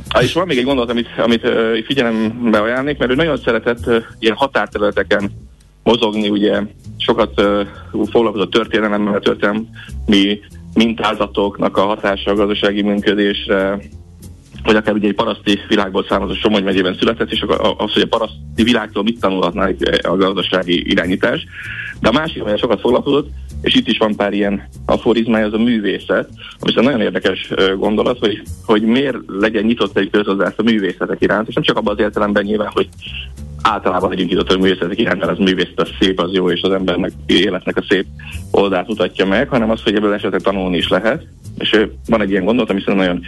[0.08, 3.86] Ah, és van még egy gondolat, amit, amit uh, figyelembe ajánlnék, mert ő nagyon szeretett
[3.86, 5.30] uh, ilyen határterületeken
[5.82, 6.62] mozogni, ugye
[6.96, 7.66] sokat uh,
[8.10, 10.40] foglalkozott történelemmel, történelmi
[10.74, 13.78] mintázatoknak a hatása a gazdasági működésre,
[14.68, 17.44] vagy akár ugye egy paraszti világból származó Somogy megyében született, és
[17.76, 19.70] az, hogy a paraszti világtól mit tanulhatná
[20.02, 21.46] a gazdasági irányítás.
[22.00, 23.28] De a másik, amelyet sokat foglalkozott,
[23.62, 28.18] és itt is van pár ilyen aforizmája, az a művészet, ami egy nagyon érdekes gondolat,
[28.18, 32.00] hogy, hogy miért legyen nyitott egy közgazdász a művészetek iránt, és nem csak abban az
[32.00, 32.88] értelemben nyilván, hogy
[33.62, 36.72] általában legyünk nyitott a művészetek iránt, mert az művészet az szép, az jó, és az
[36.72, 38.06] embernek életnek a szép
[38.50, 41.26] oldalt mutatja meg, hanem az, hogy ebből esetleg tanulni is lehet.
[41.58, 43.22] És van egy ilyen gondolat, ami szerintem nagyon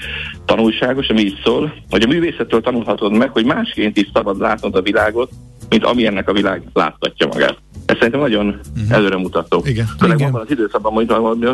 [0.45, 4.83] tanulságos, ami így szól, hogy a művészettől tanulhatod meg, hogy másként is szabad látnod a
[4.83, 5.31] világot,
[5.69, 7.57] mint ami ennek a világ láttatja magát.
[7.87, 8.93] Ez szerintem nagyon uh-huh.
[8.97, 9.63] előremutató.
[9.65, 9.87] Igen.
[9.99, 10.29] Főleg Igen.
[10.29, 11.13] abban az időszakban, amit,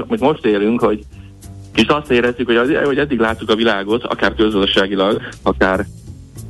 [0.09, 1.05] amit most élünk, hogy
[1.75, 5.87] és azt érezzük, hogy, az, hogy eddig láttuk a világot, akár közgazdaságilag, akár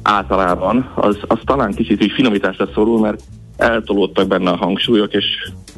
[0.06, 3.22] általában, az, az talán kicsit így finomításra szorul, mert
[3.56, 5.24] eltolódtak benne a hangsúlyok, és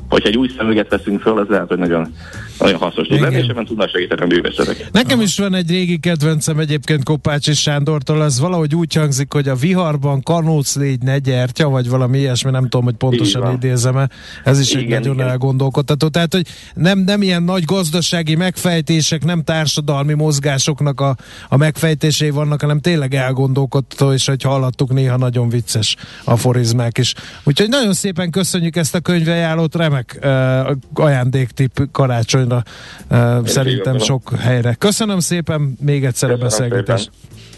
[0.09, 2.15] hogyha egy új szemüveget veszünk föl, az lehet, hogy nagyon,
[2.59, 4.89] nagyon hasznos tud lenni, és ebben tudnak segíteni a művészetek.
[4.93, 9.49] Nekem is van egy régi kedvencem egyébként Kopács és Sándortól, az valahogy úgy hangzik, hogy
[9.49, 14.09] a viharban kanóc légy ne gyertya, vagy valami ilyesmi, nem tudom, hogy pontosan idézem-e.
[14.45, 15.29] Ez is igen, egy nagyon igen.
[15.29, 16.09] elgondolkodtató.
[16.09, 21.17] Tehát, hogy nem, nem ilyen nagy gazdasági megfejtések, nem társadalmi mozgásoknak a,
[21.49, 27.15] a megfejtései vannak, hanem tényleg elgondolkodtató, és hogy hallottuk, néha nagyon vicces aforizmák is.
[27.45, 32.62] Úgyhogy nagyon szépen köszönjük ezt a könyvajánlót, remek uh, ajándéktip karácsonyra
[33.11, 34.74] uh, szerintem sok helyre.
[34.74, 37.11] Köszönöm szépen még egyszer Köszönöm a beszélgetést.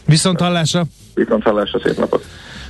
[0.07, 0.85] Viszont hallásra!
[1.15, 2.25] Viszont hallásra, szép napot!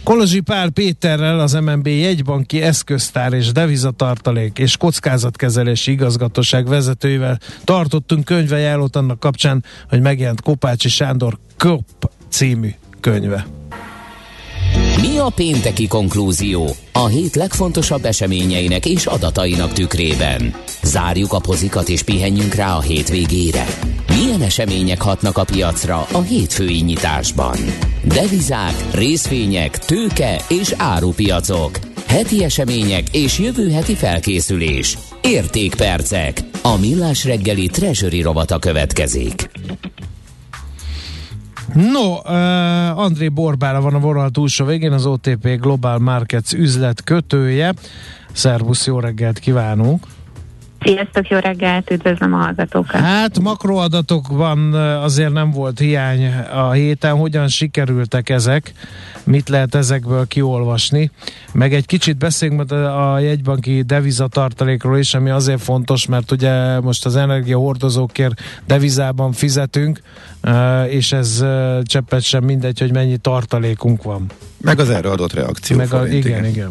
[0.05, 8.97] Kolozsi Pál Péterrel, az MNB jegybanki eszköztár és devizatartalék és kockázatkezelési igazgatóság vezetőivel tartottunk könyvejállót
[8.97, 13.60] annak kapcsán, hogy megjelent Kopácsi Sándor Kop című könyve.
[15.01, 16.71] Mi a pénteki konklúzió?
[16.93, 20.55] A hét legfontosabb eseményeinek és adatainak tükrében.
[20.83, 23.67] Zárjuk a pozikat és pihenjünk rá a hétvégére.
[24.09, 27.57] Milyen események hatnak a piacra a hétfői nyitásban?
[28.05, 31.79] Devizák, részvények, tőke és árupiacok.
[32.07, 34.99] Heti események és jövő heti felkészülés.
[35.23, 36.41] Értékpercek.
[36.63, 39.51] A millás reggeli treasury rovata következik.
[41.75, 47.75] No, uh, André Borbára van a vonal túlsó végén, az OTP Global Markets üzlet kötője.
[48.33, 50.07] Szervusz, jó reggelt kívánunk!
[50.83, 53.01] Sziasztok, jó reggelt, üdvözlöm a hallgatókat!
[53.01, 58.73] Hát makroadatokban azért nem volt hiány a héten, hogyan sikerültek ezek,
[59.25, 61.11] mit lehet ezekből kiolvasni,
[61.53, 67.17] meg egy kicsit beszéljünk a jegybanki devizatartalékról is, ami azért fontos, mert ugye most az
[67.17, 70.01] energiahordozókért devizában fizetünk,
[70.89, 71.45] és ez
[71.83, 74.27] cseppet sem mindegy, hogy mennyi tartalékunk van.
[74.61, 75.77] Meg az erre adott reakció.
[75.77, 76.45] Meg a, igen, igen.
[76.45, 76.71] igen.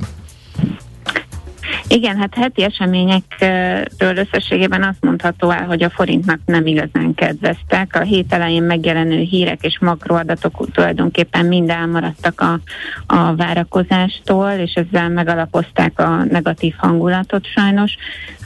[1.91, 7.95] Igen, hát heti eseményekről összességében azt mondható el, hogy a forintnak nem igazán kedveztek.
[7.95, 12.59] A hét elején megjelenő hírek és makroadatok tulajdonképpen mind elmaradtak a,
[13.05, 17.95] a várakozástól, és ezzel megalapozták a negatív hangulatot sajnos.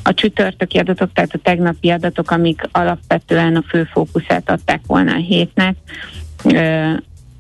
[0.04, 5.18] A csütörtöki adatok, tehát a tegnapi adatok, amik alapvetően a fő fókuszát adták volna a
[5.18, 5.76] hétnek,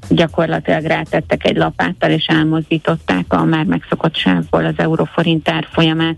[0.10, 6.16] gyakorlatilag rátettek egy lapáttal, és elmozdították a már megszokott sávból az euróforint árfolyamát.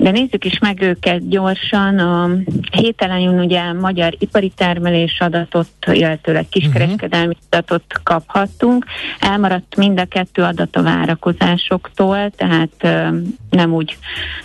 [0.00, 1.98] De nézzük is meg őket gyorsan.
[1.98, 2.30] A
[2.70, 7.44] hét elején ugye magyar ipari termelés adatot, illetőleg kiskereskedelmi uh-huh.
[7.50, 8.84] adatot kaphattunk.
[9.18, 13.08] Elmaradt mind a kettő adat a várakozásoktól, tehát ö,
[13.50, 13.98] nem úgy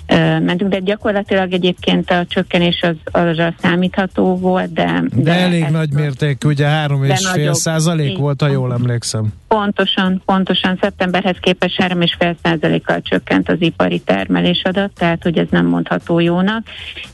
[0.07, 5.03] ö, mentünk, de gyakorlatilag egyébként a csökkenés az arra számítható volt, de...
[5.13, 9.33] De, de elég nagy mértékű, ugye 3,5 százalék volt, ha jól emlékszem.
[9.47, 15.65] Pontosan, pontosan szeptemberhez képest 3,5 százalékkal csökkent az ipari termelés adat, tehát hogy ez nem
[15.65, 16.63] mondható jónak.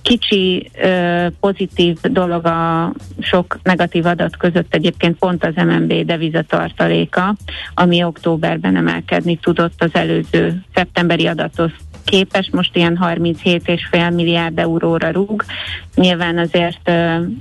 [0.01, 0.71] Kicsi
[1.39, 7.35] pozitív dolog a sok negatív adat között egyébként pont az MNB devizatartaléka,
[7.73, 11.71] ami októberben emelkedni tudott az előző szeptemberi adathoz
[12.03, 15.43] képes, most ilyen 37,5 milliárd euróra rúg.
[15.95, 16.89] Nyilván azért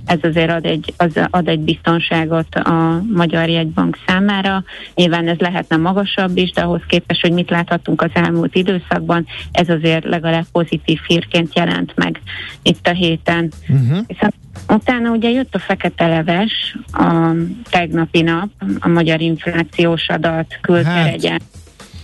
[0.06, 4.64] ez azért ad egy, az ad egy biztonságot a Magyar Jegybank számára.
[4.94, 9.68] Nyilván ez lehetne magasabb is, de ahhoz képest, hogy mit láthatunk az elmúlt időszakban, ez
[9.68, 12.20] azért legalább pozitív hírként jelent meg
[12.62, 13.52] itt a héten.
[13.68, 13.98] Uh-huh.
[14.06, 14.34] Viszont
[14.68, 17.32] Utána ugye jött a fekete leves a
[17.70, 18.48] tegnapi nap,
[18.78, 21.30] a magyar inflációs adat, külkeregyen.
[21.30, 21.42] Hát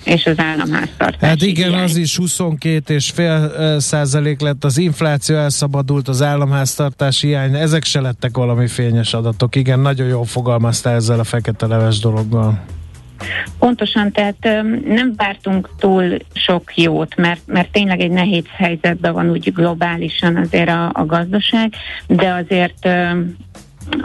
[0.07, 1.29] és az államháztartás.
[1.29, 1.83] Hát igen, hiány.
[1.83, 8.01] az is 22 és fél százalék lett, az infláció elszabadult, az államháztartás hiány, ezek se
[8.01, 9.57] lettek valami fényes adatok.
[9.57, 12.65] Igen, nagyon jól fogalmazta ezzel a fekete leves dologgal.
[13.59, 14.37] Pontosan, tehát
[14.87, 20.69] nem vártunk túl sok jót, mert, mert tényleg egy nehéz helyzetben van úgy globálisan azért
[20.69, 21.73] a, a gazdaság,
[22.07, 22.89] de azért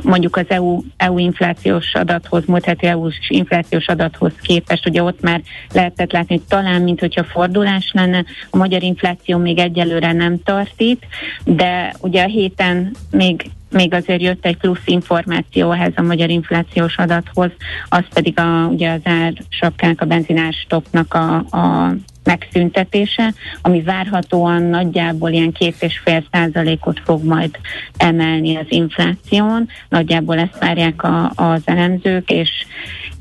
[0.03, 5.41] mondjuk az EU, EU inflációs adathoz, múlt heti EU-s inflációs adathoz képest, ugye ott már
[5.73, 10.73] lehetett látni, hogy talán, mint hogyha fordulás lenne, a magyar infláció még egyelőre nem tart
[10.77, 11.03] itt,
[11.43, 16.97] de ugye a héten még még azért jött egy plusz információ ehhez a magyar inflációs
[16.97, 17.51] adathoz,
[17.89, 25.51] az pedig a, ugye az ársapkák, a benzinárstopnak a, a megszüntetése, ami várhatóan nagyjából ilyen
[25.51, 27.59] két és fél százalékot fog majd
[27.97, 29.67] emelni az infláción.
[29.89, 32.49] Nagyjából ezt várják a, az elemzők, és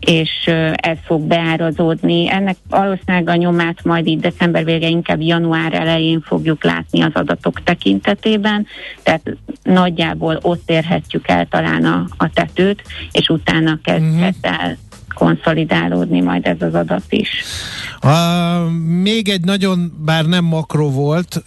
[0.00, 0.30] és
[0.74, 2.30] ez fog beárazódni.
[2.30, 7.62] Ennek valószínűleg a nyomát majd így december vége, inkább január elején fogjuk látni az adatok
[7.62, 8.66] tekintetében,
[9.02, 12.82] tehát nagyjából ott érhetjük el talán a, a tetőt,
[13.12, 14.60] és utána kezdhet uh-huh.
[14.60, 14.76] el
[15.20, 17.28] konszolidálódni majd ez az adat is.
[18.02, 18.70] Uh,
[19.02, 21.42] még egy nagyon, bár nem makro volt,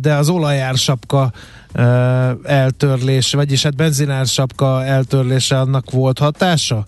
[0.00, 1.32] de az olajársapka
[1.74, 1.82] uh,
[2.42, 6.84] eltörlés, vagyis hát benzinársapka eltörlése annak volt hatása?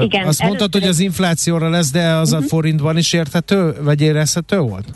[0.00, 2.44] Igen, azt mondtad, hogy az inflációra lesz, de az uh-huh.
[2.44, 4.86] a forintban is érthető, vagy érezhető volt?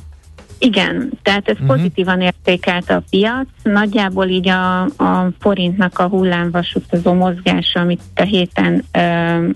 [0.64, 1.76] Igen, tehát ez uh-huh.
[1.76, 3.46] pozitívan értékelte a piac.
[3.62, 9.48] Nagyjából így a, a forintnak a hullámvasutazó mozgása, amit a héten ö,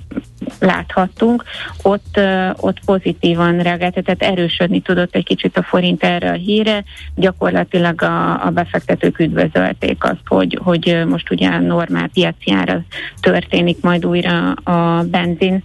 [0.61, 1.45] láthattunk,
[1.83, 6.85] ott, ö, ott pozitívan reagált, tehát erősödni tudott egy kicsit a forint erre a híre.
[7.15, 12.83] Gyakorlatilag a, a befektetők üdvözölték azt, hogy, hogy most ugye normál piaci ára
[13.21, 15.63] történik majd újra a benzin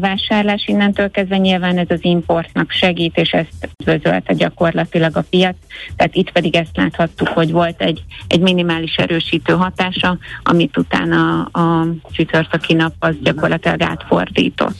[0.00, 5.56] vásárlás innentől kezdve nyilván ez az importnak segít, és ezt üdvözölte gyakorlatilag a piac.
[5.96, 11.86] Tehát itt pedig ezt láthattuk, hogy volt egy, egy minimális erősítő hatása, amit utána a
[12.10, 14.76] csütörtöki nap az gyakorlatilag átfordított.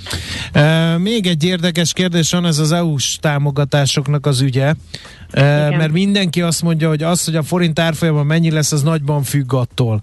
[0.53, 4.75] E, még egy érdekes kérdés van, ez az EU-s támogatásoknak az ügye.
[5.33, 5.75] Igen.
[5.77, 9.53] mert mindenki azt mondja, hogy az, hogy a forint árfolyama mennyi lesz, az nagyban függ
[9.53, 10.01] attól,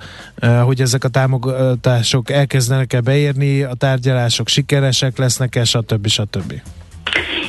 [0.63, 6.07] hogy ezek a támogatások elkezdenek e beérni, a tárgyalások sikeresek lesznek-e, stb.
[6.07, 6.61] stb.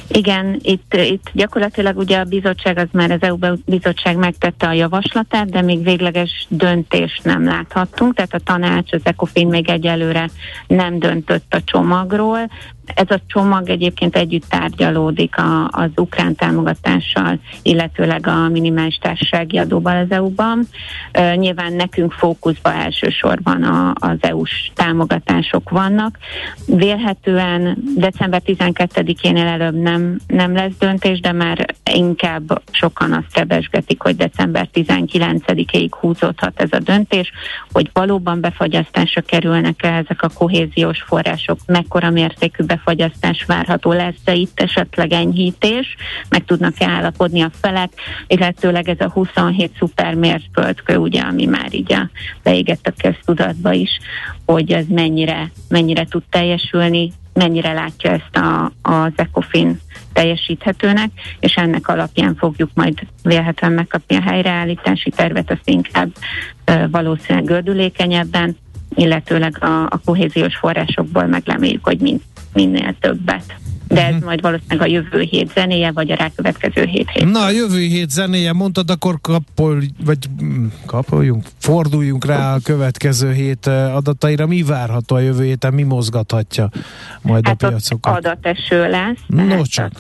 [0.09, 3.37] Igen, itt, itt gyakorlatilag ugye a bizottság, az már az EU
[3.67, 9.49] bizottság megtette a javaslatát, de még végleges döntést nem láthattunk, tehát a tanács, az ECOFIN
[9.49, 10.29] még egyelőre
[10.67, 12.49] nem döntött a csomagról,
[12.95, 19.97] ez a csomag egyébként együtt tárgyalódik a, az ukrán támogatással, illetőleg a minimális társasági adóval
[19.97, 20.69] az EU-ban.
[21.19, 26.19] Uh, nyilván nekünk fókuszban elsősorban a, az EU-s támogatások vannak.
[26.67, 34.17] Vélhetően december 12-én előbb nem, nem lesz döntés, de már inkább sokan azt rebesgetik, hogy
[34.17, 37.33] december 19-ig húzódhat ez a döntés,
[37.73, 45.13] hogy valóban befagyasztásra kerülnek-e ezek a kohéziós források, mekkora mértékű befagyasztás várható lesz-e itt esetleg
[45.13, 45.97] enyhítés,
[46.29, 47.93] meg tudnak-e állapodni a felek,
[48.27, 52.11] illetőleg ez a 27 szuper mérföldkő, ugye, ami már így a,
[52.43, 53.91] beégett a köztudatba is,
[54.45, 59.81] hogy ez mennyire, mennyire tud teljesülni, mennyire látja ezt a, az ECOFIN
[60.19, 61.11] teljesíthetőnek,
[61.41, 66.09] és ennek alapján fogjuk majd vélhetően megkapni a helyreállítási tervet, azt inkább
[66.91, 68.57] valószínűleg gördülékenyebben,
[68.95, 72.21] illetőleg a, a kohéziós forrásokból megleméljük, hogy mind,
[72.53, 73.55] minél többet
[73.89, 74.24] de ez uh-huh.
[74.24, 77.30] majd valószínűleg a jövő hét zenéje, vagy a rákövetkező hét hét.
[77.30, 83.32] Na, a jövő hét zenéje, mondtad, akkor kapol, vagy mm, kapoljunk, forduljunk rá a következő
[83.32, 84.47] hét adataira.
[84.47, 86.70] Mi várható a jövő héten, mi mozgathatja
[87.22, 88.16] majd hát a piacokat?
[88.16, 89.18] adateső lesz.
[89.26, 89.91] No csak.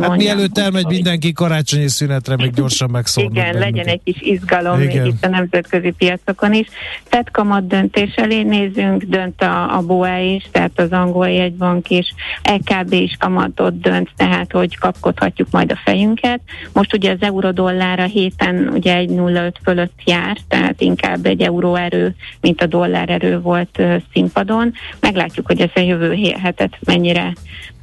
[0.00, 3.32] Hát mielőtt elmegy mindenki karácsonyi szünetre, még gyorsan megszólnak.
[3.32, 3.72] Igen, bennünket.
[3.72, 5.02] legyen egy kis izgalom Igen.
[5.02, 6.66] még itt a nemzetközi piacokon is.
[7.08, 12.14] Tehát kamat döntés elé nézünk, dönt a, a BOE is, tehát az angol jegybank is,
[12.42, 16.40] EKB is kamatot dönt, tehát hogy kapkodhatjuk majd a fejünket.
[16.72, 22.14] Most ugye az euró-dollár a héten ugye egy 0,5 fölött jár, tehát inkább egy euróerő,
[22.40, 24.72] mint a dollár erő volt színpadon.
[25.00, 27.32] Meglátjuk, hogy ez a jövő hetet mennyire,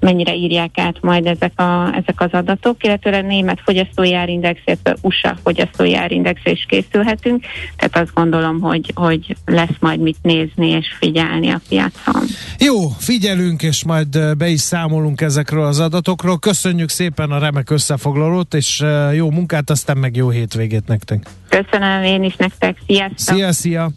[0.03, 4.95] mennyire írják át majd ezek, a, ezek az adatok, illetve a német fogyasztói árindex, illetve
[5.01, 7.43] USA fogyasztói árindexre is készülhetünk,
[7.75, 12.23] tehát azt gondolom, hogy, hogy lesz majd mit nézni és figyelni a piacon.
[12.59, 16.39] Jó, figyelünk, és majd be is számolunk ezekről az adatokról.
[16.39, 18.83] Köszönjük szépen a remek összefoglalót, és
[19.13, 21.27] jó munkát, aztán meg jó hétvégét nektek.
[21.61, 23.35] Köszönöm én is nektek, sziasztok!
[23.35, 23.89] Szia, szia!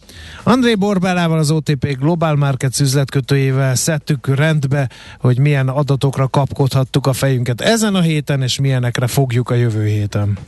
[0.42, 4.88] André Borbálával, az OTP Global Markets üzletkötőjével szedtük rendbe,
[5.18, 10.38] hogy milyen adatokra kapkodhattuk a fejünket ezen a héten, és milyenekre fogjuk a jövő héten.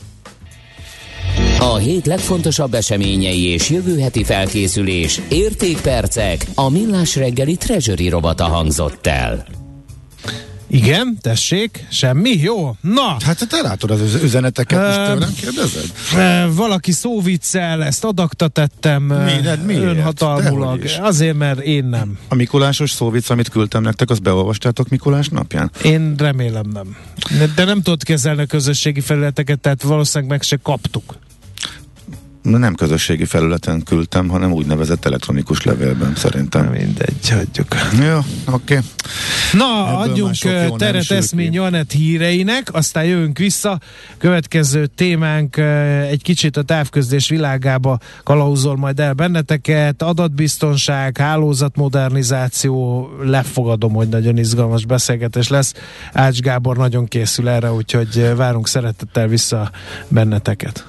[1.58, 9.06] A hét legfontosabb eseményei és jövő heti felkészülés, értékpercek, a millás reggeli treasury robata hangzott
[9.06, 9.57] el.
[10.70, 12.30] Igen, tessék, semmi?
[12.30, 13.16] Jó, na!
[13.24, 16.54] Hát te látod az üzeneteket, most tőlem kérdezed?
[16.54, 19.64] Valaki szóviccel, ezt adakta tettem Miért?
[19.64, 19.82] Miért?
[19.82, 20.82] önhatalmulag.
[21.00, 22.18] Azért, mert én nem.
[22.28, 25.70] A Mikulásos szóvic, amit küldtem nektek, azt beolvastátok Mikulás napján?
[25.82, 26.96] Én remélem nem.
[27.54, 31.16] De nem tudod kezelni a közösségi felületeket, tehát valószínűleg meg se kaptuk
[32.56, 36.64] nem közösségi felületen küldtem, hanem úgynevezett elektronikus levélben szerintem.
[36.64, 37.66] Na mindegy, hagyjuk.
[38.08, 38.76] Jó, oké.
[38.76, 38.78] Okay.
[39.52, 40.34] Na, Ebből adjunk
[40.76, 43.80] teret Eszmény Janet híreinek, aztán jövünk vissza.
[44.18, 45.56] Következő témánk
[46.10, 50.02] egy kicsit a távközlés világába kalauzol majd el benneteket.
[50.02, 55.74] Adatbiztonság, hálózatmodernizáció, lefogadom, hogy nagyon izgalmas beszélgetés lesz.
[56.12, 59.70] Ács Gábor nagyon készül erre, úgyhogy várunk szeretettel vissza
[60.08, 60.86] benneteket.